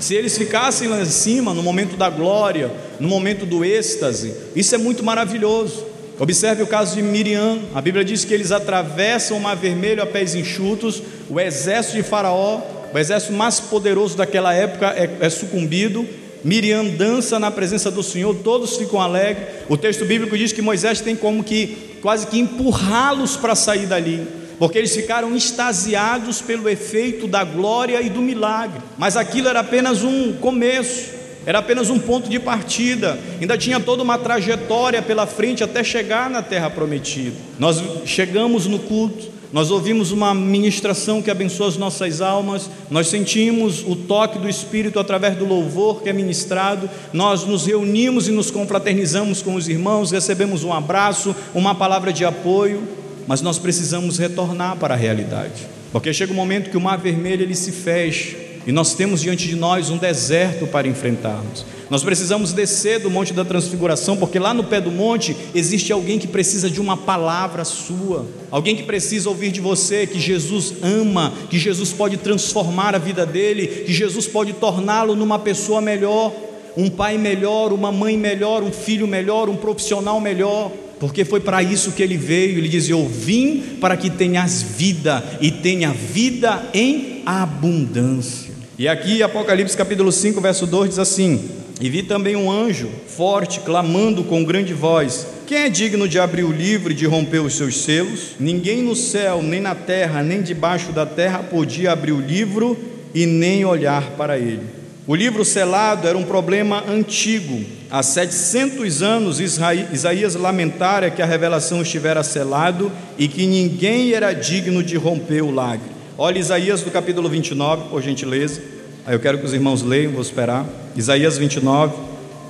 Se 0.00 0.14
eles 0.14 0.38
ficassem 0.38 0.88
lá 0.88 1.00
em 1.00 1.06
cima, 1.06 1.52
no 1.52 1.62
momento 1.62 1.96
da 1.96 2.08
glória, 2.08 2.70
no 3.00 3.08
momento 3.08 3.44
do 3.44 3.64
êxtase, 3.64 4.32
isso 4.54 4.74
é 4.74 4.78
muito 4.78 5.02
maravilhoso. 5.02 5.84
Observe 6.20 6.62
o 6.62 6.66
caso 6.66 6.94
de 6.94 7.02
Miriam. 7.02 7.58
A 7.74 7.80
Bíblia 7.80 8.04
diz 8.04 8.24
que 8.24 8.32
eles 8.32 8.52
atravessam 8.52 9.36
o 9.36 9.40
mar 9.40 9.56
vermelho 9.56 10.02
a 10.02 10.06
pés 10.06 10.34
enxutos, 10.34 11.02
o 11.28 11.40
exército 11.40 11.96
de 11.96 12.02
Faraó, 12.02 12.60
o 12.92 12.98
exército 12.98 13.32
mais 13.32 13.60
poderoso 13.60 14.16
daquela 14.16 14.54
época, 14.54 14.94
é, 14.96 15.10
é 15.20 15.30
sucumbido. 15.30 16.06
Miriam 16.44 16.84
dança 16.84 17.38
na 17.38 17.50
presença 17.50 17.90
do 17.90 18.02
Senhor, 18.02 18.34
todos 18.36 18.76
ficam 18.76 19.00
alegres. 19.00 19.48
O 19.68 19.76
texto 19.76 20.04
bíblico 20.04 20.38
diz 20.38 20.52
que 20.52 20.62
Moisés 20.62 21.00
tem 21.00 21.16
como 21.16 21.42
que 21.42 21.98
quase 22.00 22.28
que 22.28 22.38
empurrá-los 22.38 23.36
para 23.36 23.56
sair 23.56 23.86
dali 23.86 24.37
porque 24.58 24.78
eles 24.78 24.94
ficaram 24.94 25.34
extasiados 25.36 26.40
pelo 26.40 26.68
efeito 26.68 27.26
da 27.26 27.44
glória 27.44 28.02
e 28.02 28.10
do 28.10 28.20
milagre. 28.20 28.80
Mas 28.96 29.16
aquilo 29.16 29.48
era 29.48 29.60
apenas 29.60 30.02
um 30.02 30.32
começo, 30.34 31.10
era 31.46 31.60
apenas 31.60 31.88
um 31.88 31.98
ponto 31.98 32.28
de 32.28 32.38
partida, 32.38 33.18
ainda 33.40 33.56
tinha 33.56 33.80
toda 33.80 34.02
uma 34.02 34.18
trajetória 34.18 35.00
pela 35.00 35.26
frente 35.26 35.64
até 35.64 35.82
chegar 35.82 36.28
na 36.28 36.42
terra 36.42 36.68
prometida. 36.68 37.36
Nós 37.58 37.82
chegamos 38.04 38.66
no 38.66 38.78
culto, 38.80 39.38
nós 39.50 39.70
ouvimos 39.70 40.12
uma 40.12 40.34
ministração 40.34 41.22
que 41.22 41.30
abençoa 41.30 41.68
as 41.68 41.76
nossas 41.78 42.20
almas, 42.20 42.68
nós 42.90 43.06
sentimos 43.06 43.82
o 43.82 43.96
toque 43.96 44.38
do 44.38 44.48
Espírito 44.48 44.98
através 44.98 45.36
do 45.36 45.46
louvor 45.46 46.02
que 46.02 46.08
é 46.10 46.12
ministrado, 46.12 46.90
nós 47.14 47.44
nos 47.44 47.64
reunimos 47.64 48.28
e 48.28 48.32
nos 48.32 48.50
confraternizamos 48.50 49.40
com 49.40 49.54
os 49.54 49.66
irmãos, 49.66 50.10
recebemos 50.10 50.64
um 50.64 50.72
abraço, 50.72 51.34
uma 51.54 51.74
palavra 51.74 52.12
de 52.12 52.26
apoio, 52.26 52.86
mas 53.28 53.42
nós 53.42 53.58
precisamos 53.58 54.16
retornar 54.16 54.76
para 54.76 54.94
a 54.94 54.96
realidade, 54.96 55.68
porque 55.92 56.14
chega 56.14 56.32
um 56.32 56.36
momento 56.36 56.70
que 56.70 56.78
o 56.78 56.80
mar 56.80 56.96
vermelho 56.96 57.42
ele 57.42 57.54
se 57.54 57.70
fecha. 57.70 58.48
E 58.66 58.72
nós 58.72 58.94
temos 58.94 59.22
diante 59.22 59.46
de 59.48 59.56
nós 59.56 59.88
um 59.88 59.96
deserto 59.96 60.66
para 60.66 60.88
enfrentarmos. 60.88 61.64
Nós 61.88 62.02
precisamos 62.02 62.52
descer 62.52 63.00
do 63.00 63.10
Monte 63.10 63.32
da 63.32 63.44
Transfiguração, 63.44 64.16
porque 64.16 64.38
lá 64.38 64.52
no 64.52 64.64
pé 64.64 64.78
do 64.78 64.90
monte 64.90 65.34
existe 65.54 65.90
alguém 65.90 66.18
que 66.18 66.26
precisa 66.26 66.68
de 66.68 66.78
uma 66.78 66.94
palavra 66.94 67.64
sua, 67.64 68.26
alguém 68.50 68.76
que 68.76 68.82
precisa 68.82 69.28
ouvir 69.28 69.50
de 69.50 69.60
você 69.60 70.06
que 70.06 70.20
Jesus 70.20 70.74
ama, 70.82 71.32
que 71.48 71.58
Jesus 71.58 71.92
pode 71.92 72.18
transformar 72.18 72.94
a 72.94 72.98
vida 72.98 73.24
dele, 73.24 73.66
que 73.86 73.92
Jesus 73.92 74.26
pode 74.26 74.52
torná-lo 74.54 75.14
numa 75.14 75.38
pessoa 75.38 75.80
melhor, 75.80 76.30
um 76.76 76.90
pai 76.90 77.16
melhor, 77.16 77.72
uma 77.72 77.90
mãe 77.90 78.18
melhor, 78.18 78.62
um 78.62 78.72
filho 78.72 79.06
melhor, 79.06 79.48
um 79.48 79.56
profissional 79.56 80.20
melhor 80.20 80.70
porque 80.98 81.24
foi 81.24 81.40
para 81.40 81.62
isso 81.62 81.92
que 81.92 82.02
ele 82.02 82.16
veio. 82.16 82.58
Ele 82.58 82.68
dizia: 82.68 82.94
Eu 82.94 83.08
vim 83.08 83.60
para 83.80 83.96
que 83.96 84.10
tenhas 84.10 84.62
vida 84.62 85.24
e 85.40 85.50
tenha 85.50 85.92
vida 85.92 86.68
em 86.74 87.22
abundância. 87.24 88.52
E 88.78 88.86
aqui, 88.86 89.22
Apocalipse 89.22 89.76
capítulo 89.76 90.12
5, 90.12 90.40
verso 90.40 90.66
2 90.66 90.90
diz 90.90 90.98
assim: 90.98 91.50
E 91.80 91.88
vi 91.88 92.02
também 92.02 92.36
um 92.36 92.50
anjo 92.50 92.88
forte 93.06 93.60
clamando 93.60 94.24
com 94.24 94.44
grande 94.44 94.72
voz: 94.74 95.26
Quem 95.46 95.58
é 95.58 95.68
digno 95.68 96.08
de 96.08 96.18
abrir 96.18 96.44
o 96.44 96.52
livro 96.52 96.92
e 96.92 96.94
de 96.94 97.06
romper 97.06 97.40
os 97.40 97.56
seus 97.56 97.76
selos? 97.78 98.36
Ninguém 98.38 98.82
no 98.82 98.94
céu, 98.94 99.42
nem 99.42 99.60
na 99.60 99.74
terra, 99.74 100.22
nem 100.22 100.42
debaixo 100.42 100.92
da 100.92 101.04
terra 101.04 101.40
podia 101.40 101.92
abrir 101.92 102.12
o 102.12 102.20
livro 102.20 102.76
e 103.14 103.26
nem 103.26 103.64
olhar 103.64 104.10
para 104.10 104.38
ele. 104.38 104.62
O 105.06 105.14
livro 105.14 105.44
selado 105.44 106.06
era 106.06 106.18
um 106.18 106.24
problema 106.24 106.84
antigo. 106.86 107.77
Há 107.90 108.02
700 108.02 109.02
anos 109.02 109.40
Isaías 109.40 110.34
lamentara 110.34 111.10
que 111.10 111.22
a 111.22 111.26
revelação 111.26 111.80
estivera 111.80 112.22
selado 112.22 112.92
e 113.16 113.26
que 113.26 113.46
ninguém 113.46 114.12
era 114.12 114.34
digno 114.34 114.82
de 114.82 114.96
romper 114.96 115.42
o 115.42 115.50
lagre. 115.50 115.88
Olha 116.18 116.38
Isaías 116.38 116.82
do 116.82 116.90
capítulo 116.90 117.30
29, 117.30 117.88
por 117.88 118.02
gentileza. 118.02 118.60
Aí 119.06 119.14
eu 119.14 119.20
quero 119.20 119.38
que 119.38 119.46
os 119.46 119.54
irmãos 119.54 119.82
leiam, 119.82 120.12
vou 120.12 120.20
esperar. 120.20 120.66
Isaías 120.94 121.38
29, 121.38 121.94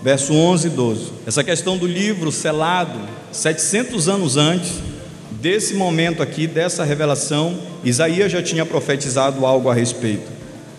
verso 0.03 0.33
11 0.33 0.67
e 0.67 0.71
12. 0.71 1.13
Essa 1.25 1.45
questão 1.45 1.77
do 1.79 1.87
livro 1.87 2.33
selado, 2.33 2.99
700 3.31 4.09
anos 4.09 4.37
antes 4.37 4.73
desse 5.31 5.75
momento 5.75 6.21
aqui, 6.21 6.49
dessa 6.49 6.83
revelação, 6.83 7.57
Isaías 7.85 8.33
já 8.33 8.43
tinha 8.43 8.67
profetizado 8.67 9.47
algo 9.47 9.69
a 9.69 9.75
respeito. 9.75 10.27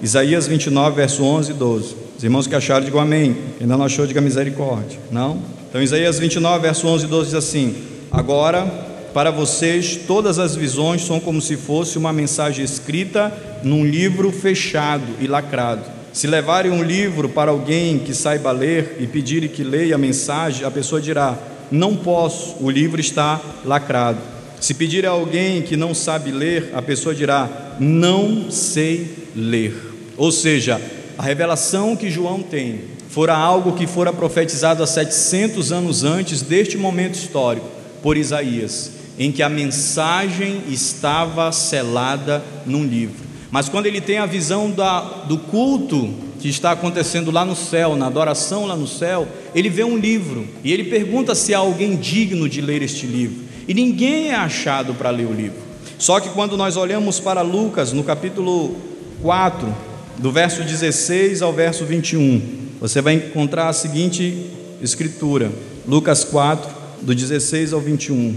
Isaías 0.01 0.47
29, 0.47 0.97
verso 0.97 1.23
11 1.23 1.51
e 1.51 1.53
12. 1.53 2.08
Os 2.19 2.23
irmãos 2.25 2.47
que 2.47 2.53
acharam, 2.53 2.83
digam 2.83 2.99
amém. 2.99 3.31
Quem 3.33 3.61
ainda 3.61 3.77
não 3.77 3.85
achou, 3.85 4.05
diga 4.05 4.19
misericórdia. 4.19 4.99
Não? 5.09 5.41
Então, 5.69 5.81
Isaías 5.81 6.19
29, 6.19 6.59
verso 6.59 6.85
11 6.85 7.05
e 7.05 7.07
12 7.07 7.25
diz 7.27 7.33
assim: 7.33 7.73
Agora, 8.11 8.65
para 9.13 9.31
vocês, 9.31 9.97
todas 10.05 10.37
as 10.37 10.53
visões 10.53 11.01
são 11.01 11.17
como 11.17 11.41
se 11.41 11.55
fosse 11.55 11.97
uma 11.97 12.11
mensagem 12.11 12.65
escrita 12.65 13.31
num 13.63 13.85
livro 13.85 14.33
fechado 14.33 15.05
e 15.21 15.27
lacrado. 15.27 15.83
Se 16.11 16.27
levarem 16.27 16.73
um 16.73 16.83
livro 16.83 17.29
para 17.29 17.51
alguém 17.51 17.99
que 17.99 18.13
saiba 18.13 18.51
ler 18.51 18.97
e 18.99 19.07
pedirem 19.07 19.47
que 19.47 19.63
leia 19.63 19.95
a 19.95 19.97
mensagem, 19.97 20.65
a 20.65 20.71
pessoa 20.71 20.99
dirá: 20.99 21.37
Não 21.71 21.95
posso, 21.95 22.57
o 22.59 22.69
livro 22.69 22.99
está 22.99 23.39
lacrado. 23.63 24.19
Se 24.59 24.73
pedir 24.73 25.05
a 25.05 25.11
alguém 25.11 25.61
que 25.61 25.77
não 25.77 25.95
sabe 25.95 26.31
ler, 26.31 26.71
a 26.73 26.81
pessoa 26.81 27.15
dirá: 27.15 27.77
Não 27.79 28.51
sei 28.51 29.07
ler. 29.33 29.73
Ou 30.17 30.33
seja, 30.33 30.81
a 31.19 31.21
revelação 31.21 31.97
que 31.97 32.09
João 32.09 32.41
tem 32.41 32.79
fora 33.09 33.35
algo 33.35 33.73
que 33.73 33.85
fora 33.85 34.13
profetizado 34.13 34.81
há 34.81 34.87
700 34.87 35.69
anos 35.69 36.05
antes 36.05 36.41
deste 36.41 36.77
momento 36.77 37.15
histórico 37.15 37.67
por 38.01 38.15
Isaías, 38.15 38.91
em 39.19 39.29
que 39.29 39.43
a 39.43 39.49
mensagem 39.49 40.61
estava 40.69 41.51
selada 41.51 42.41
num 42.65 42.85
livro. 42.85 43.17
Mas 43.51 43.67
quando 43.67 43.87
ele 43.87 43.99
tem 43.99 44.17
a 44.17 44.25
visão 44.25 44.71
da, 44.71 45.01
do 45.01 45.37
culto 45.37 46.09
que 46.39 46.47
está 46.47 46.71
acontecendo 46.71 47.31
lá 47.31 47.43
no 47.43 47.53
céu, 47.53 47.97
na 47.97 48.07
adoração 48.07 48.65
lá 48.65 48.77
no 48.77 48.87
céu, 48.87 49.27
ele 49.53 49.69
vê 49.69 49.83
um 49.83 49.97
livro 49.97 50.47
e 50.63 50.71
ele 50.71 50.85
pergunta 50.85 51.35
se 51.35 51.53
há 51.53 51.57
alguém 51.57 51.97
digno 51.97 52.47
de 52.47 52.61
ler 52.61 52.81
este 52.81 53.05
livro. 53.05 53.43
E 53.67 53.73
ninguém 53.73 54.29
é 54.29 54.35
achado 54.35 54.93
para 54.93 55.09
ler 55.09 55.25
o 55.25 55.33
livro. 55.33 55.59
Só 55.97 56.21
que 56.21 56.29
quando 56.29 56.55
nós 56.55 56.77
olhamos 56.77 57.19
para 57.19 57.41
Lucas, 57.41 57.91
no 57.91 58.05
capítulo 58.05 58.73
4, 59.21 59.88
do 60.19 60.31
verso 60.31 60.63
16 60.63 61.41
ao 61.41 61.53
verso 61.53 61.85
21, 61.85 62.41
você 62.79 63.01
vai 63.01 63.13
encontrar 63.13 63.69
a 63.69 63.73
seguinte 63.73 64.47
escritura: 64.81 65.49
Lucas 65.87 66.23
4, 66.25 66.69
do 67.01 67.15
16 67.15 67.73
ao 67.73 67.79
21. 67.79 68.35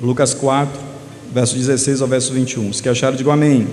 Lucas 0.00 0.32
4, 0.32 0.80
verso 1.32 1.56
16 1.56 2.00
ao 2.00 2.08
verso 2.08 2.32
21. 2.32 2.72
Se 2.72 2.82
que 2.82 2.88
acharam, 2.88 3.16
digam 3.16 3.32
amém. 3.32 3.66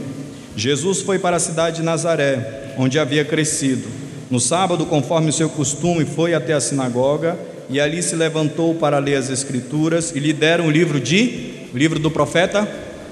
Jesus 0.56 1.02
foi 1.02 1.20
para 1.20 1.38
a 1.38 1.40
cidade 1.40 1.78
de 1.78 1.84
Nazaré, 1.84 2.74
onde 2.78 3.00
havia 3.00 3.24
crescido. 3.24 3.88
No 4.30 4.40
sábado, 4.40 4.86
conforme 4.86 5.30
o 5.30 5.34
seu 5.34 5.50
costume, 5.50 6.04
foi 6.04 6.34
até 6.34 6.54
a 6.54 6.62
sinagoga 6.62 7.38
e 7.70 7.80
ali 7.80 8.02
se 8.02 8.16
levantou 8.16 8.76
para 8.76 8.98
ler 8.98 9.16
as 9.16 9.30
escrituras 9.30 10.14
e 10.16 10.20
lhe 10.20 10.34
deram 10.34 10.68
o 10.68 10.72
livro 10.72 11.00
de 11.00 11.68
o 11.74 11.78
livro 11.78 12.00
do 12.00 12.10
profeta. 12.10 12.68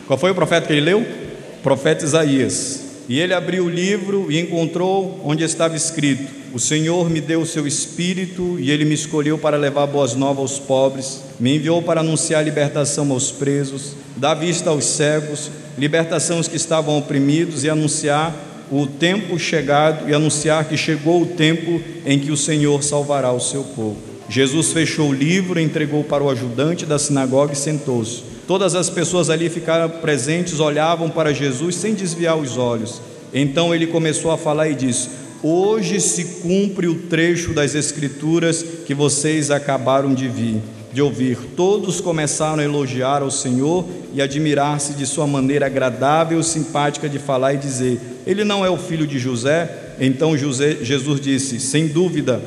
Qual 0.07 0.17
foi 0.17 0.31
o 0.31 0.35
profeta 0.35 0.67
que 0.67 0.73
ele 0.73 0.81
leu? 0.81 1.01
O 1.01 1.61
profeta 1.61 2.03
Isaías. 2.03 2.88
E 3.09 3.19
ele 3.19 3.33
abriu 3.33 3.65
o 3.65 3.69
livro 3.69 4.31
e 4.31 4.39
encontrou 4.39 5.19
onde 5.25 5.43
estava 5.43 5.75
escrito: 5.75 6.31
O 6.53 6.59
Senhor 6.59 7.09
me 7.09 7.19
deu 7.19 7.41
o 7.41 7.45
seu 7.45 7.65
espírito 7.65 8.57
e 8.59 8.69
ele 8.69 8.85
me 8.85 8.93
escolheu 8.93 9.35
para 9.35 9.57
levar 9.57 9.87
boas 9.87 10.13
novas 10.13 10.51
aos 10.51 10.59
pobres, 10.59 11.23
me 11.39 11.55
enviou 11.55 11.81
para 11.81 12.01
anunciar 12.01 12.43
libertação 12.45 13.11
aos 13.11 13.31
presos, 13.31 13.95
dar 14.15 14.35
vista 14.35 14.69
aos 14.69 14.85
cegos, 14.85 15.49
libertação 15.75 16.37
aos 16.37 16.47
que 16.47 16.55
estavam 16.55 16.99
oprimidos 16.99 17.63
e 17.63 17.69
anunciar 17.69 18.31
o 18.71 18.85
tempo 18.85 19.39
chegado 19.39 20.07
e 20.07 20.13
anunciar 20.13 20.65
que 20.65 20.77
chegou 20.77 21.23
o 21.23 21.25
tempo 21.25 21.81
em 22.05 22.19
que 22.19 22.31
o 22.31 22.37
Senhor 22.37 22.83
salvará 22.83 23.31
o 23.31 23.39
seu 23.39 23.63
povo. 23.63 23.97
Jesus 24.29 24.71
fechou 24.71 25.09
o 25.09 25.13
livro, 25.13 25.59
entregou 25.59 26.03
para 26.03 26.23
o 26.23 26.29
ajudante 26.29 26.85
da 26.85 26.99
sinagoga 26.99 27.53
e 27.53 27.55
sentou-se. 27.55 28.21
Todas 28.49 28.73
as 28.73 28.89
pessoas 28.89 29.29
ali 29.29 29.47
ficaram 29.47 29.87
presentes, 29.87 30.59
olhavam 30.59 31.07
para 31.07 31.31
Jesus 31.31 31.75
sem 31.75 31.93
desviar 31.93 32.35
os 32.35 32.57
olhos. 32.57 32.99
Então 33.31 33.75
ele 33.75 33.85
começou 33.85 34.31
a 34.31 34.39
falar 34.39 34.67
e 34.69 34.73
disse: 34.73 35.07
Hoje 35.43 36.01
se 36.01 36.41
cumpre 36.41 36.87
o 36.87 36.95
trecho 36.95 37.53
das 37.53 37.75
Escrituras 37.75 38.65
que 38.87 38.95
vocês 38.95 39.51
acabaram 39.51 40.15
de 40.15 40.27
vir, 40.27 40.63
de 40.91 40.99
ouvir. 40.99 41.37
Todos 41.55 42.01
começaram 42.01 42.57
a 42.57 42.63
elogiar 42.63 43.21
ao 43.21 43.29
Senhor 43.29 43.85
e 44.15 44.19
admirar-se 44.19 44.93
de 44.93 45.05
sua 45.05 45.27
maneira 45.27 45.67
agradável 45.67 46.39
e 46.39 46.43
simpática 46.43 47.07
de 47.07 47.19
falar 47.19 47.53
e 47.53 47.57
dizer: 47.57 47.99
Ele 48.25 48.43
não 48.43 48.65
é 48.65 48.69
o 48.71 48.77
filho 48.77 49.05
de 49.05 49.19
José? 49.19 49.93
Então 49.99 50.35
José, 50.35 50.77
Jesus 50.81 51.21
disse: 51.21 51.59
Sem 51.59 51.85
dúvida, 51.85 52.41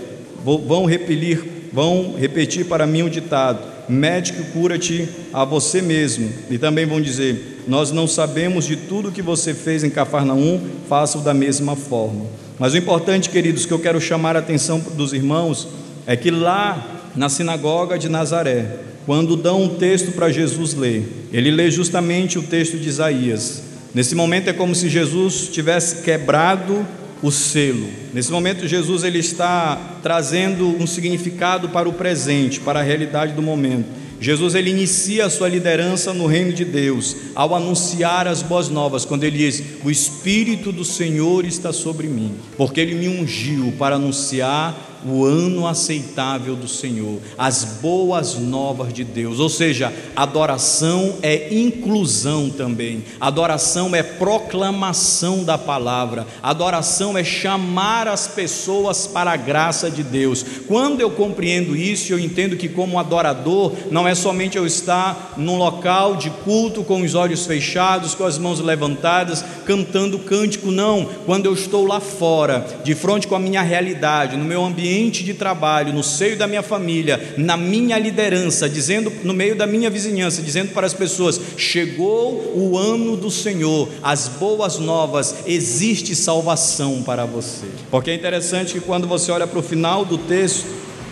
vão 0.44 0.84
repelir 0.84 1.62
vão 1.72 2.16
repetir 2.18 2.66
para 2.66 2.86
mim 2.88 3.02
o 3.02 3.10
ditado: 3.10 3.71
médico, 3.88 4.42
cura-te 4.52 5.08
a 5.32 5.44
você 5.44 5.82
mesmo. 5.82 6.30
E 6.50 6.58
também 6.58 6.86
vão 6.86 7.00
dizer: 7.00 7.62
Nós 7.66 7.90
não 7.90 8.06
sabemos 8.06 8.66
de 8.66 8.76
tudo 8.76 9.12
que 9.12 9.22
você 9.22 9.54
fez 9.54 9.84
em 9.84 9.90
Cafarnaum, 9.90 10.60
faça-o 10.88 11.22
da 11.22 11.34
mesma 11.34 11.76
forma. 11.76 12.26
Mas 12.58 12.74
o 12.74 12.76
importante, 12.76 13.30
queridos, 13.30 13.66
que 13.66 13.72
eu 13.72 13.78
quero 13.78 14.00
chamar 14.00 14.36
a 14.36 14.40
atenção 14.40 14.78
dos 14.78 15.12
irmãos 15.12 15.68
é 16.06 16.16
que 16.16 16.30
lá 16.30 17.10
na 17.14 17.28
sinagoga 17.28 17.98
de 17.98 18.08
Nazaré, 18.08 18.78
quando 19.04 19.36
dão 19.36 19.62
um 19.62 19.68
texto 19.68 20.12
para 20.12 20.30
Jesus 20.30 20.74
ler, 20.74 21.28
ele 21.32 21.50
lê 21.50 21.70
justamente 21.70 22.38
o 22.38 22.42
texto 22.42 22.78
de 22.78 22.88
Isaías. 22.88 23.62
Nesse 23.94 24.14
momento 24.14 24.48
é 24.48 24.52
como 24.52 24.74
se 24.74 24.88
Jesus 24.88 25.48
tivesse 25.48 26.02
quebrado 26.02 26.86
o 27.22 27.30
selo. 27.30 27.88
Nesse 28.12 28.32
momento 28.32 28.66
Jesus 28.66 29.04
ele 29.04 29.18
está 29.18 29.98
trazendo 30.02 30.66
um 30.68 30.86
significado 30.86 31.68
para 31.68 31.88
o 31.88 31.92
presente, 31.92 32.60
para 32.60 32.80
a 32.80 32.82
realidade 32.82 33.32
do 33.32 33.42
momento. 33.42 34.02
Jesus 34.20 34.54
ele 34.54 34.70
inicia 34.70 35.26
a 35.26 35.30
sua 35.30 35.48
liderança 35.48 36.12
no 36.12 36.26
reino 36.26 36.52
de 36.52 36.64
Deus 36.64 37.16
ao 37.34 37.54
anunciar 37.54 38.28
as 38.28 38.40
boas 38.40 38.68
novas, 38.68 39.04
quando 39.04 39.24
ele 39.24 39.38
diz: 39.38 39.62
"O 39.84 39.90
espírito 39.90 40.70
do 40.70 40.84
Senhor 40.84 41.44
está 41.44 41.72
sobre 41.72 42.06
mim, 42.06 42.34
porque 42.56 42.80
ele 42.80 42.94
me 42.94 43.08
ungiu 43.08 43.72
para 43.78 43.96
anunciar 43.96 44.91
o 45.04 45.24
ano 45.24 45.66
aceitável 45.66 46.54
do 46.54 46.68
Senhor, 46.68 47.18
as 47.36 47.64
boas 47.80 48.34
novas 48.36 48.92
de 48.92 49.04
Deus. 49.04 49.40
Ou 49.40 49.48
seja, 49.48 49.92
adoração 50.14 51.16
é 51.22 51.52
inclusão 51.54 52.50
também, 52.50 53.04
adoração 53.20 53.94
é 53.94 54.02
proclamação 54.02 55.44
da 55.44 55.58
palavra, 55.58 56.26
adoração 56.42 57.16
é 57.16 57.24
chamar 57.24 58.08
as 58.08 58.26
pessoas 58.26 59.06
para 59.06 59.32
a 59.32 59.36
graça 59.36 59.90
de 59.90 60.02
Deus. 60.02 60.44
Quando 60.66 61.00
eu 61.00 61.10
compreendo 61.10 61.76
isso, 61.76 62.12
eu 62.12 62.18
entendo 62.18 62.56
que, 62.56 62.68
como 62.68 62.98
adorador, 62.98 63.72
não 63.90 64.06
é 64.06 64.14
somente 64.14 64.56
eu 64.56 64.66
estar 64.66 65.34
num 65.36 65.56
local 65.56 66.16
de 66.16 66.30
culto 66.30 66.84
com 66.84 67.02
os 67.02 67.14
olhos 67.14 67.46
fechados, 67.46 68.14
com 68.14 68.24
as 68.24 68.38
mãos 68.38 68.60
levantadas, 68.60 69.44
cantando 69.64 70.18
cântico, 70.18 70.70
não. 70.70 71.04
Quando 71.26 71.46
eu 71.46 71.54
estou 71.54 71.86
lá 71.86 72.00
fora, 72.00 72.66
de 72.84 72.94
frente 72.94 73.26
com 73.26 73.34
a 73.34 73.40
minha 73.40 73.62
realidade, 73.62 74.36
no 74.36 74.44
meu 74.44 74.64
ambiente, 74.64 74.91
ambiente 74.92 75.24
de 75.24 75.32
trabalho, 75.32 75.92
no 75.92 76.02
seio 76.02 76.36
da 76.36 76.46
minha 76.46 76.62
família, 76.62 77.34
na 77.38 77.56
minha 77.56 77.98
liderança, 77.98 78.68
dizendo 78.68 79.10
no 79.24 79.32
meio 79.32 79.56
da 79.56 79.66
minha 79.66 79.88
vizinhança, 79.88 80.42
dizendo 80.42 80.72
para 80.72 80.86
as 80.86 80.92
pessoas: 80.92 81.40
chegou 81.56 82.52
o 82.54 82.76
ano 82.76 83.16
do 83.16 83.30
Senhor, 83.30 83.88
as 84.02 84.28
boas 84.28 84.78
novas, 84.78 85.36
existe 85.46 86.14
salvação 86.14 87.02
para 87.02 87.24
você. 87.24 87.66
Porque 87.90 88.10
é 88.10 88.14
interessante 88.14 88.74
que 88.74 88.80
quando 88.80 89.08
você 89.08 89.32
olha 89.32 89.46
para 89.46 89.58
o 89.58 89.62
final 89.62 90.04
do 90.04 90.18
texto 90.18 90.66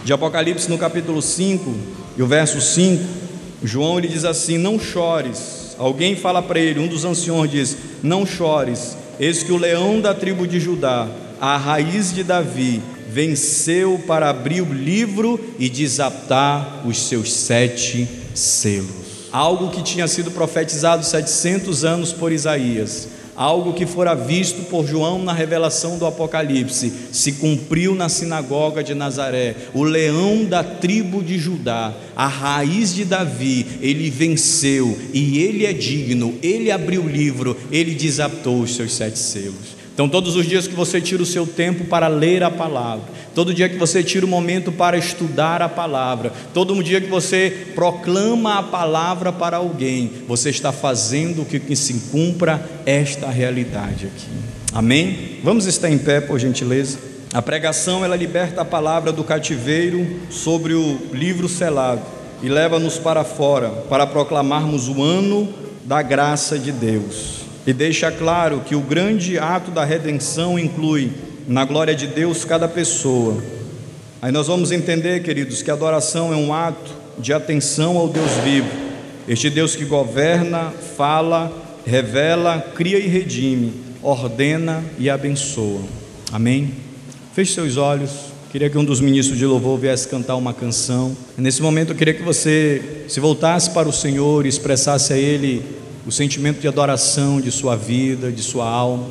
de 0.05 0.13
Apocalipse 0.13 0.69
no 0.69 0.79
capítulo 0.79 1.23
5 1.23 1.75
e 2.17 2.23
o 2.23 2.27
verso 2.27 2.61
5, 2.61 3.03
João 3.65 3.99
ele 3.99 4.09
diz 4.09 4.25
assim: 4.25 4.59
Não 4.59 4.79
chores. 4.79 5.71
Alguém 5.79 6.15
fala 6.15 6.43
para 6.43 6.61
ele, 6.61 6.81
um 6.81 6.87
dos 6.87 7.07
anciões 7.07 7.51
diz: 7.51 7.77
Não 8.03 8.27
chores, 8.27 8.97
eis 9.19 9.43
que 9.43 9.53
o 9.53 9.57
leão 9.57 10.01
da 10.01 10.13
tribo 10.13 10.47
de 10.47 10.61
Judá, 10.61 11.09
a 11.41 11.57
raiz 11.57 12.13
de 12.13 12.23
Davi, 12.23 12.83
venceu 13.13 14.01
para 14.07 14.31
abrir 14.31 14.63
o 14.63 14.73
livro 14.73 15.39
e 15.59 15.69
desatar 15.69 16.87
os 16.87 17.09
seus 17.09 17.33
sete 17.33 18.09
selos. 18.35 19.29
Algo 19.33 19.71
que 19.71 19.83
tinha 19.83 20.09
sido 20.09 20.31
profetizado 20.31 21.05
700 21.05 21.85
anos 21.85 22.13
por 22.13 22.33
Isaías, 22.33 23.09
algo 23.37 23.73
que 23.73 23.87
fora 23.87 24.15
visto 24.15 24.69
por 24.69 24.87
João 24.87 25.23
na 25.23 25.33
revelação 25.33 25.99
do 25.99 26.07
Apocalipse, 26.07 26.93
se 27.13 27.33
cumpriu 27.33 27.95
na 27.95 28.09
sinagoga 28.09 28.83
de 28.83 28.95
Nazaré. 28.95 29.55
O 29.73 29.83
leão 29.83 30.45
da 30.45 30.63
tribo 30.65 31.23
de 31.23 31.39
Judá, 31.39 31.95
a 32.17 32.27
raiz 32.27 32.95
de 32.95 33.05
Davi, 33.05 33.67
ele 33.81 34.11
venceu 34.11 34.99
e 35.13 35.39
ele 35.39 35.65
é 35.65 35.73
digno, 35.73 36.35
ele 36.43 36.71
abriu 36.71 37.03
o 37.03 37.09
livro, 37.09 37.57
ele 37.71 37.95
desatou 37.95 38.61
os 38.61 38.75
seus 38.75 38.93
sete 38.95 39.19
selos. 39.19 39.80
Então, 40.01 40.09
todos 40.09 40.35
os 40.35 40.47
dias 40.47 40.67
que 40.67 40.75
você 40.75 40.99
tira 40.99 41.23
o 41.23 41.27
seu 41.27 41.47
tempo 41.47 41.85
para 41.85 42.09
ler 42.09 42.43
a 42.43 42.51
palavra, 42.51 43.05
todo 43.35 43.53
dia 43.53 43.69
que 43.69 43.77
você 43.77 44.03
tira 44.03 44.25
o 44.25 44.29
momento 44.31 44.73
para 44.73 44.97
estudar 44.97 45.61
a 45.61 45.69
palavra, 45.69 46.33
todo 46.55 46.83
dia 46.83 47.03
que 47.03 47.11
você 47.11 47.67
proclama 47.75 48.61
a 48.61 48.63
palavra 48.63 49.31
para 49.31 49.59
alguém, 49.59 50.11
você 50.27 50.49
está 50.49 50.73
fazendo 50.73 51.45
que 51.45 51.77
se 51.77 52.09
cumpra 52.11 52.67
esta 52.87 53.29
realidade 53.29 54.07
aqui. 54.07 54.31
Amém? 54.73 55.39
Vamos 55.45 55.67
estar 55.67 55.91
em 55.91 55.99
pé, 55.99 56.19
por 56.19 56.39
gentileza. 56.39 56.99
A 57.35 57.43
pregação 57.43 58.03
ela 58.03 58.17
liberta 58.17 58.63
a 58.63 58.65
palavra 58.65 59.13
do 59.13 59.23
cativeiro 59.23 60.23
sobre 60.31 60.73
o 60.73 60.99
livro 61.13 61.47
selado 61.47 62.01
e 62.43 62.49
leva-nos 62.49 62.97
para 62.99 63.23
fora 63.23 63.69
para 63.69 64.07
proclamarmos 64.07 64.89
o 64.89 65.03
ano 65.03 65.47
da 65.85 66.01
graça 66.01 66.59
de 66.59 66.73
Deus 66.73 67.40
e 67.67 67.73
deixa 67.73 68.11
claro 68.11 68.61
que 68.61 68.75
o 68.75 68.81
grande 68.81 69.39
ato 69.39 69.71
da 69.71 69.85
redenção 69.85 70.59
inclui 70.59 71.11
na 71.47 71.65
glória 71.65 71.95
de 71.95 72.07
Deus 72.07 72.45
cada 72.45 72.69
pessoa. 72.69 73.43
Aí 74.23 74.33
nós 74.33 74.47
vamos 74.47 74.71
entender, 74.71 75.23
queridos, 75.23 75.63
que 75.63 75.71
a 75.71 75.75
adoração 75.75 76.33
é 76.33 76.37
um 76.37 76.53
ato 76.53 76.93
de 77.19 77.33
atenção 77.33 77.97
ao 77.97 78.09
Deus 78.09 78.33
vivo, 78.45 78.69
este 79.29 79.51
Deus 79.51 79.77
que 79.77 79.85
governa, 79.85 80.73
fala, 80.97 81.53
revela, 81.85 82.61
cria 82.75 82.99
e 82.99 83.07
redime, 83.07 83.73
ordena 84.03 84.83
e 84.99 85.11
abençoa. 85.11 85.83
Amém? 86.33 86.73
Feche 87.35 87.55
seus 87.55 87.77
olhos. 87.77 88.31
Queria 88.51 88.69
que 88.69 88.77
um 88.77 88.85
dos 88.85 89.01
ministros 89.01 89.39
de 89.39 89.47
louvor 89.47 89.79
viesse 89.79 90.09
cantar 90.09 90.35
uma 90.35 90.53
canção. 90.53 91.17
Nesse 91.39 91.63
momento 91.63 91.93
eu 91.93 91.97
queria 91.97 92.15
que 92.15 92.23
você 92.23 93.05
se 93.07 93.21
voltasse 93.21 93.71
para 93.71 93.89
o 93.89 93.93
Senhor 93.93 94.45
e 94.45 94.49
expressasse 94.49 95.13
a 95.13 95.17
Ele 95.17 95.63
o 96.11 96.13
sentimento 96.13 96.61
de 96.61 96.67
adoração 96.67 97.41
de 97.41 97.53
sua 97.53 97.77
vida, 97.77 98.33
de 98.33 98.43
sua 98.43 98.69
alma, 98.69 99.07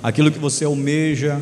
aquilo 0.00 0.30
que 0.30 0.38
você 0.38 0.64
almeja 0.64 1.40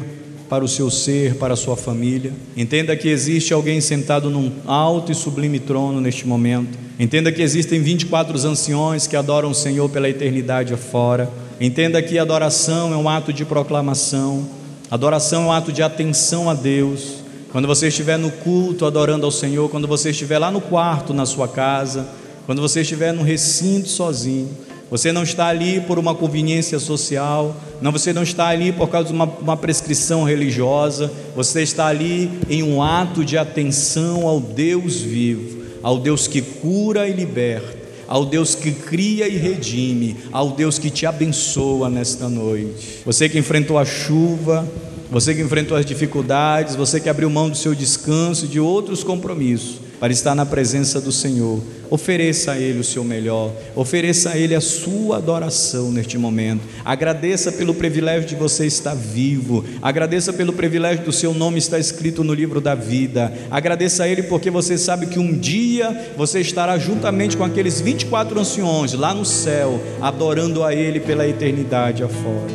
para 0.49 0.65
o 0.65 0.69
seu 0.69 0.91
ser, 0.91 1.35
para 1.35 1.53
a 1.53 1.57
sua 1.57 1.77
família. 1.77 2.33
Entenda 2.57 2.97
que 2.97 3.11
existe 3.11 3.53
alguém 3.53 3.79
sentado 3.79 4.31
num 4.31 4.51
alto 4.65 5.13
e 5.13 5.15
sublime 5.15 5.59
trono 5.59 6.01
neste 6.01 6.27
momento. 6.27 6.79
Entenda 6.99 7.31
que 7.31 7.43
existem 7.43 7.83
24 7.83 8.39
anciões 8.49 9.07
que 9.07 9.15
adoram 9.15 9.51
o 9.51 9.55
Senhor 9.55 9.87
pela 9.91 10.09
eternidade 10.09 10.73
afora. 10.73 11.31
Entenda 11.61 12.01
que 12.01 12.19
adoração 12.19 12.95
é 12.95 12.97
um 12.97 13.07
ato 13.07 13.35
de 13.35 13.45
proclamação, 13.45 14.49
adoração 14.91 15.43
é 15.43 15.47
um 15.49 15.53
ato 15.53 15.71
de 15.71 15.83
atenção 15.83 16.49
a 16.49 16.55
Deus. 16.55 17.17
Quando 17.51 17.69
você 17.69 17.89
estiver 17.89 18.17
no 18.17 18.31
culto 18.31 18.87
adorando 18.87 19.27
ao 19.27 19.31
Senhor, 19.31 19.69
quando 19.69 19.87
você 19.87 20.09
estiver 20.09 20.39
lá 20.39 20.51
no 20.51 20.63
quarto 20.63 21.13
na 21.13 21.27
sua 21.27 21.49
casa, 21.49 22.09
quando 22.47 22.63
você 22.63 22.81
estiver 22.81 23.13
no 23.13 23.23
recinto 23.23 23.89
sozinho, 23.89 24.49
você 24.93 25.11
não 25.11 25.23
está 25.23 25.47
ali 25.47 25.81
por 25.81 25.99
uma 25.99 26.15
conveniência 26.15 26.79
social, 26.79 27.57
não, 27.81 27.91
você 27.91 28.13
não 28.13 28.23
está 28.23 28.49
ali 28.49 28.71
por 28.73 28.91
causa 28.91 29.09
de 29.09 29.15
uma, 29.15 29.25
uma 29.25 29.57
prescrição 29.57 30.23
religiosa, 30.23 31.11
você 31.35 31.63
está 31.63 31.87
ali 31.87 32.31
em 32.47 32.63
um 32.63 32.83
ato 32.83 33.25
de 33.25 33.39
atenção 33.39 34.29
ao 34.29 34.39
Deus 34.39 35.01
vivo, 35.01 35.63
ao 35.83 35.99
Deus 35.99 36.29
que 36.29 36.43
cura 36.43 37.09
e 37.09 37.13
liberta, 37.15 37.75
ao 38.07 38.27
Deus 38.27 38.55
que 38.55 38.71
cria 38.71 39.27
e 39.27 39.39
redime, 39.39 40.15
ao 40.31 40.51
Deus 40.51 40.79
que 40.79 40.91
te 40.91 41.07
abençoa 41.07 41.89
nesta 41.89 42.29
noite. 42.29 43.01
Você 43.07 43.31
que 43.31 43.39
enfrentou 43.39 43.79
a 43.79 43.87
chuva, 43.87 44.69
você 45.11 45.35
que 45.35 45.41
enfrentou 45.41 45.75
as 45.75 45.87
dificuldades, 45.87 46.77
você 46.77 47.01
que 47.01 47.09
abriu 47.09 47.31
mão 47.31 47.49
do 47.49 47.57
seu 47.57 47.75
descanso 47.75 48.45
e 48.45 48.49
de 48.49 48.61
outros 48.61 49.03
compromissos 49.03 49.92
para 50.03 50.13
estar 50.13 50.35
na 50.35 50.45
presença 50.45 51.01
do 51.01 51.13
Senhor. 51.13 51.63
Ofereça 51.89 52.51
a 52.51 52.59
Ele 52.59 52.81
o 52.81 52.85
seu 52.85 53.05
melhor, 53.05 53.53
ofereça 53.77 54.31
a 54.31 54.37
Ele 54.37 54.53
a 54.53 54.61
sua 54.61 55.19
adoração 55.19 55.93
neste 55.93 56.19
momento. 56.19 56.63
Agradeça 56.85 57.53
pelo 57.53 57.73
privilégio 57.73 58.29
de 58.29 58.35
você 58.35 58.67
estar 58.67 58.97
vivo, 58.97 59.65
agradeça 59.81 60.33
pelo 60.33 60.53
privilégio 60.53 61.05
do 61.05 61.13
seu 61.13 61.33
nome 61.33 61.59
estar 61.59 61.79
escrito 61.79 62.25
no 62.25 62.35
livro 62.35 62.61
da 62.61 62.75
vida. 62.75 63.33
Agradeça 63.49 64.03
a 64.03 64.09
Ele 64.09 64.25
porque 64.25 64.51
você 64.51 64.77
sabe 64.77 65.07
que 65.07 65.21
um 65.21 65.39
dia 65.39 66.13
você 66.17 66.41
estará 66.41 66.77
juntamente 66.79 67.37
com 67.37 67.45
aqueles 67.45 67.81
24 67.81 68.41
anciões 68.41 68.95
lá 68.95 69.15
no 69.15 69.25
céu, 69.25 69.81
adorando 70.01 70.65
a 70.65 70.75
Ele 70.75 70.99
pela 70.99 71.29
eternidade 71.29 72.03
afora. 72.03 72.51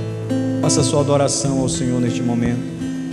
Faça 0.61 0.81
a 0.81 0.83
sua 0.83 0.99
adoração 0.99 1.61
ao 1.61 1.69
Senhor 1.69 2.01
neste 2.01 2.21
momento. 2.21 2.59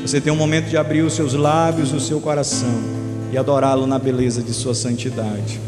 Você 0.02 0.20
tem 0.20 0.32
um 0.32 0.36
momento 0.36 0.66
de 0.66 0.76
abrir 0.76 1.02
os 1.02 1.12
seus 1.12 1.34
lábios, 1.34 1.92
o 1.92 2.00
seu 2.00 2.20
coração 2.20 3.03
e 3.34 3.38
adorá-lo 3.38 3.84
na 3.84 3.98
beleza 3.98 4.40
de 4.40 4.52
Sua 4.52 4.76
santidade. 4.76 5.58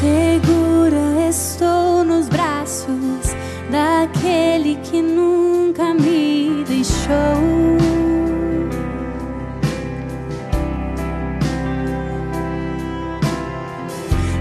Segura 0.00 1.28
estou 1.28 2.02
nos 2.02 2.26
braços 2.26 3.36
daquele 3.70 4.76
que 4.76 5.02
nunca 5.02 5.92
me 5.92 6.64
deixou. 6.66 7.76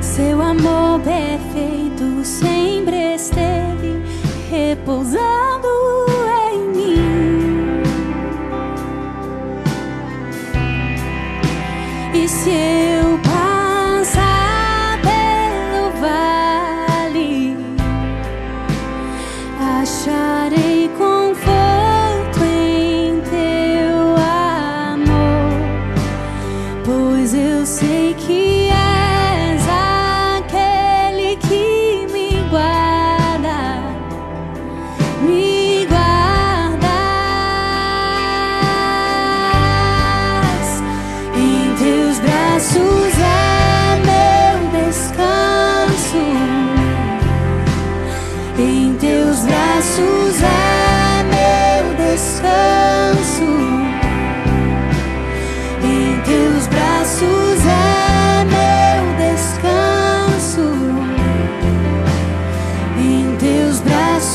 Seu 0.01 0.41
amor 0.41 1.01
perfeito 1.01 2.23
sempre 2.23 3.15
esteve 3.15 4.01
repousando. 4.49 5.58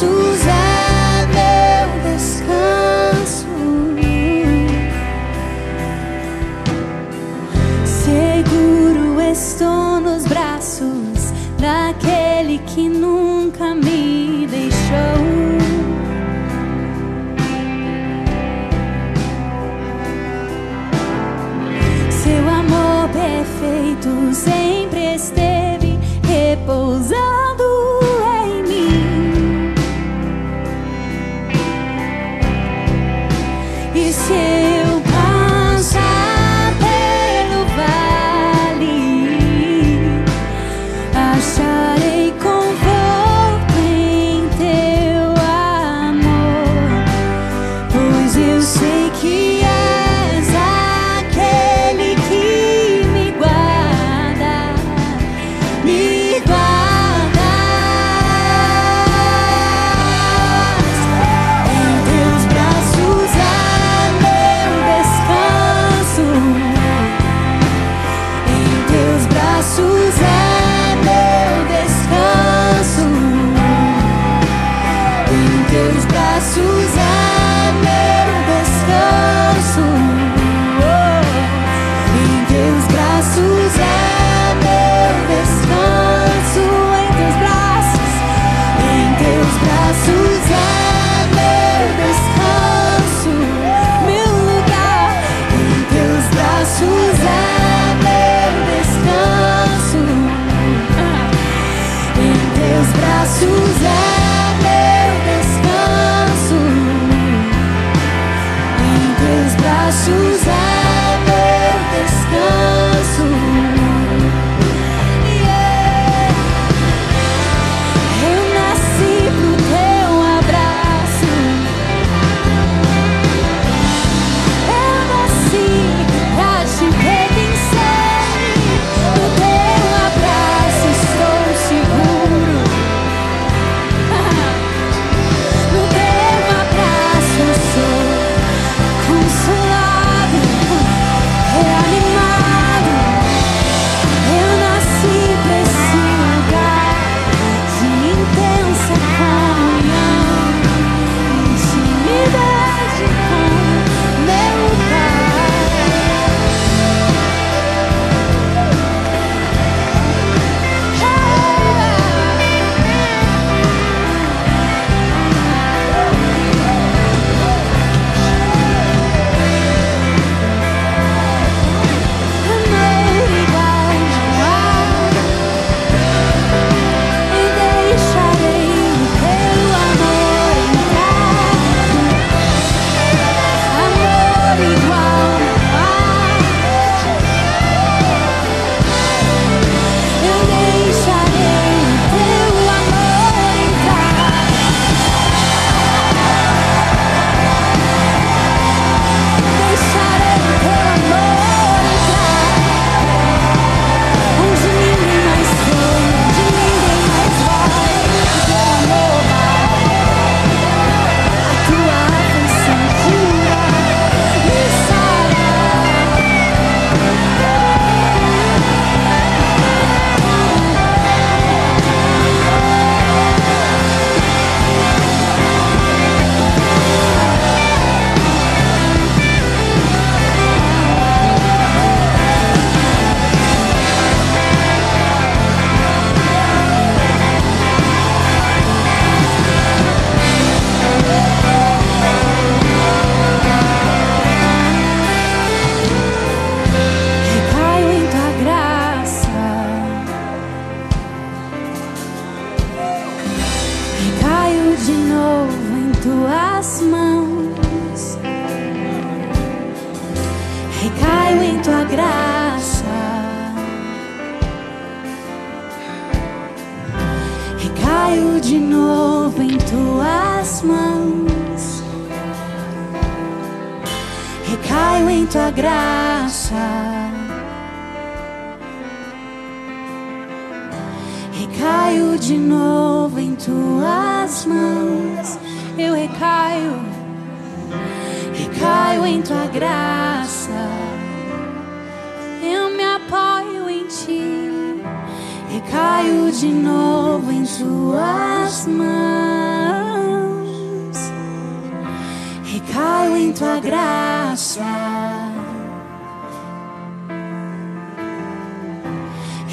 to 0.05 0.34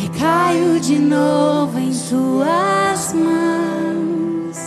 Recaio 0.02 0.80
de 0.80 0.98
novo 0.98 1.78
em 1.78 1.92
tuas 1.92 3.14
mãos. 3.14 4.58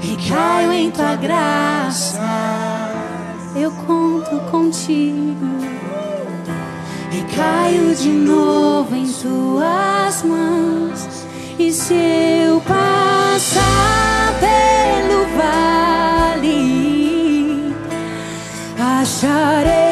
Recaio 0.00 0.72
em 0.72 0.90
tua 0.90 1.14
graça. 1.16 2.18
Eu 3.54 3.70
conto 3.86 4.40
contigo. 4.50 5.46
Recaio 7.10 7.94
de 7.94 8.08
novo 8.08 8.96
em 8.96 9.06
tuas 9.06 10.22
mãos. 10.22 11.26
E 11.58 11.70
se 11.70 11.92
eu 11.92 12.62
passar 12.62 14.32
pelo 14.40 15.26
vale, 15.36 16.40
acharei 18.78 19.91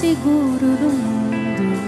seguro 0.00 0.66
do 0.80 0.88
mundo. 0.88 1.78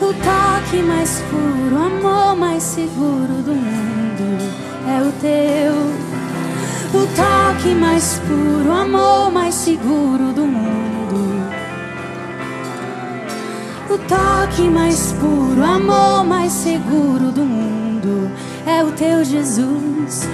O 0.00 0.14
toque 0.14 0.82
mais 0.82 1.22
puro, 1.28 1.76
amor 1.76 2.34
mais 2.34 2.62
seguro 2.62 3.42
do 3.44 3.52
mundo 3.52 4.38
é 4.88 5.02
o 5.02 5.12
teu. 5.20 5.74
O 6.98 7.06
toque 7.14 7.74
mais 7.74 8.18
puro, 8.26 8.72
amor 8.72 9.30
mais 9.30 9.54
seguro 9.54 10.32
do 10.32 10.46
mundo. 10.46 11.42
O 13.90 13.98
toque 13.98 14.62
mais 14.70 15.12
puro, 15.20 15.62
amor 15.62 16.24
mais 16.24 16.52
seguro 16.52 17.30
do 17.30 17.44
mundo 17.44 18.30
é 18.66 18.82
o 18.82 18.92
teu 18.92 19.22
Jesus. 19.22 20.26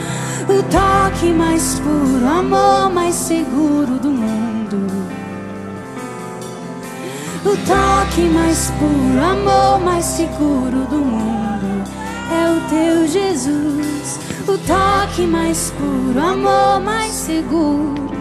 O 0.49 0.63
toque 0.71 1.33
mais 1.33 1.81
puro, 1.81 2.29
amor 2.29 2.91
mais 2.91 3.17
seguro 3.17 3.99
do 3.99 4.11
mundo. 4.11 4.48
O 7.49 7.57
toque 7.57 8.29
mais 8.29 8.71
puro, 8.73 9.25
amor 9.25 9.81
mais 9.81 10.05
seguro 10.05 10.85
do 10.91 10.99
mundo 10.99 11.91
é 12.31 12.51
o 12.51 12.61
teu 12.69 13.09
Jesus. 13.09 14.21
O 14.47 14.59
toque 14.59 15.23
mais 15.27 15.71
puro, 15.71 16.21
amor 16.21 16.79
mais 16.79 17.11
seguro. 17.11 18.13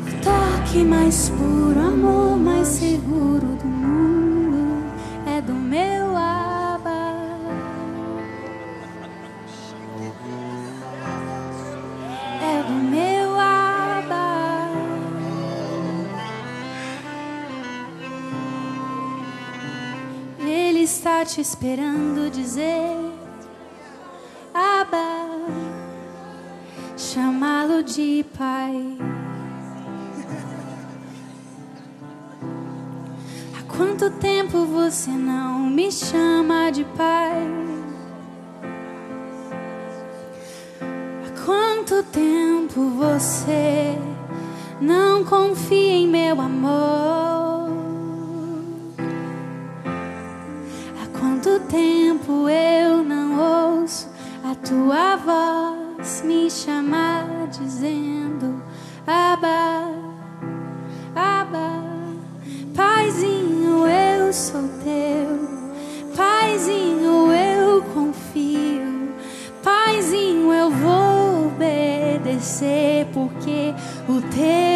O 0.00 0.24
toque 0.24 0.82
mais 0.82 1.28
puro, 1.28 1.78
amor 1.78 2.38
mais 2.38 2.68
seguro 2.68 3.46
do 3.46 3.66
mundo 3.66 4.27
te 21.28 21.42
esperando 21.42 22.30
dizer 22.30 22.96
Abba, 24.54 25.28
chamá-lo 26.96 27.82
de 27.82 28.24
pai. 28.36 28.96
Há 33.58 33.62
quanto 33.76 34.10
tempo 34.12 34.64
você 34.64 35.10
não 35.10 35.60
me 35.60 35.92
chama 35.92 36.70
de 36.70 36.84
pai? 36.96 37.46
Há 40.80 41.44
quanto 41.44 42.02
tempo 42.04 42.88
você. 42.96 43.98
Não 44.80 45.24
confie 45.24 45.90
em 45.90 46.08
meu 46.08 46.40
amor. 46.40 47.37
Tua 54.68 55.16
voz 55.16 56.22
me 56.22 56.50
chamar 56.50 57.46
dizendo: 57.48 58.62
Abba, 59.06 59.88
Abba, 61.16 61.82
Paizinho, 62.76 63.86
eu 63.86 64.30
sou 64.30 64.68
teu. 64.84 65.58
Paizinho, 66.14 67.32
eu 67.32 67.82
confio. 67.94 69.08
Paizinho, 69.62 70.52
eu 70.52 70.70
vou 70.70 71.46
obedecer, 71.46 73.06
porque 73.14 73.74
o 74.06 74.20
teu 74.20 74.67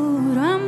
O 0.00 0.59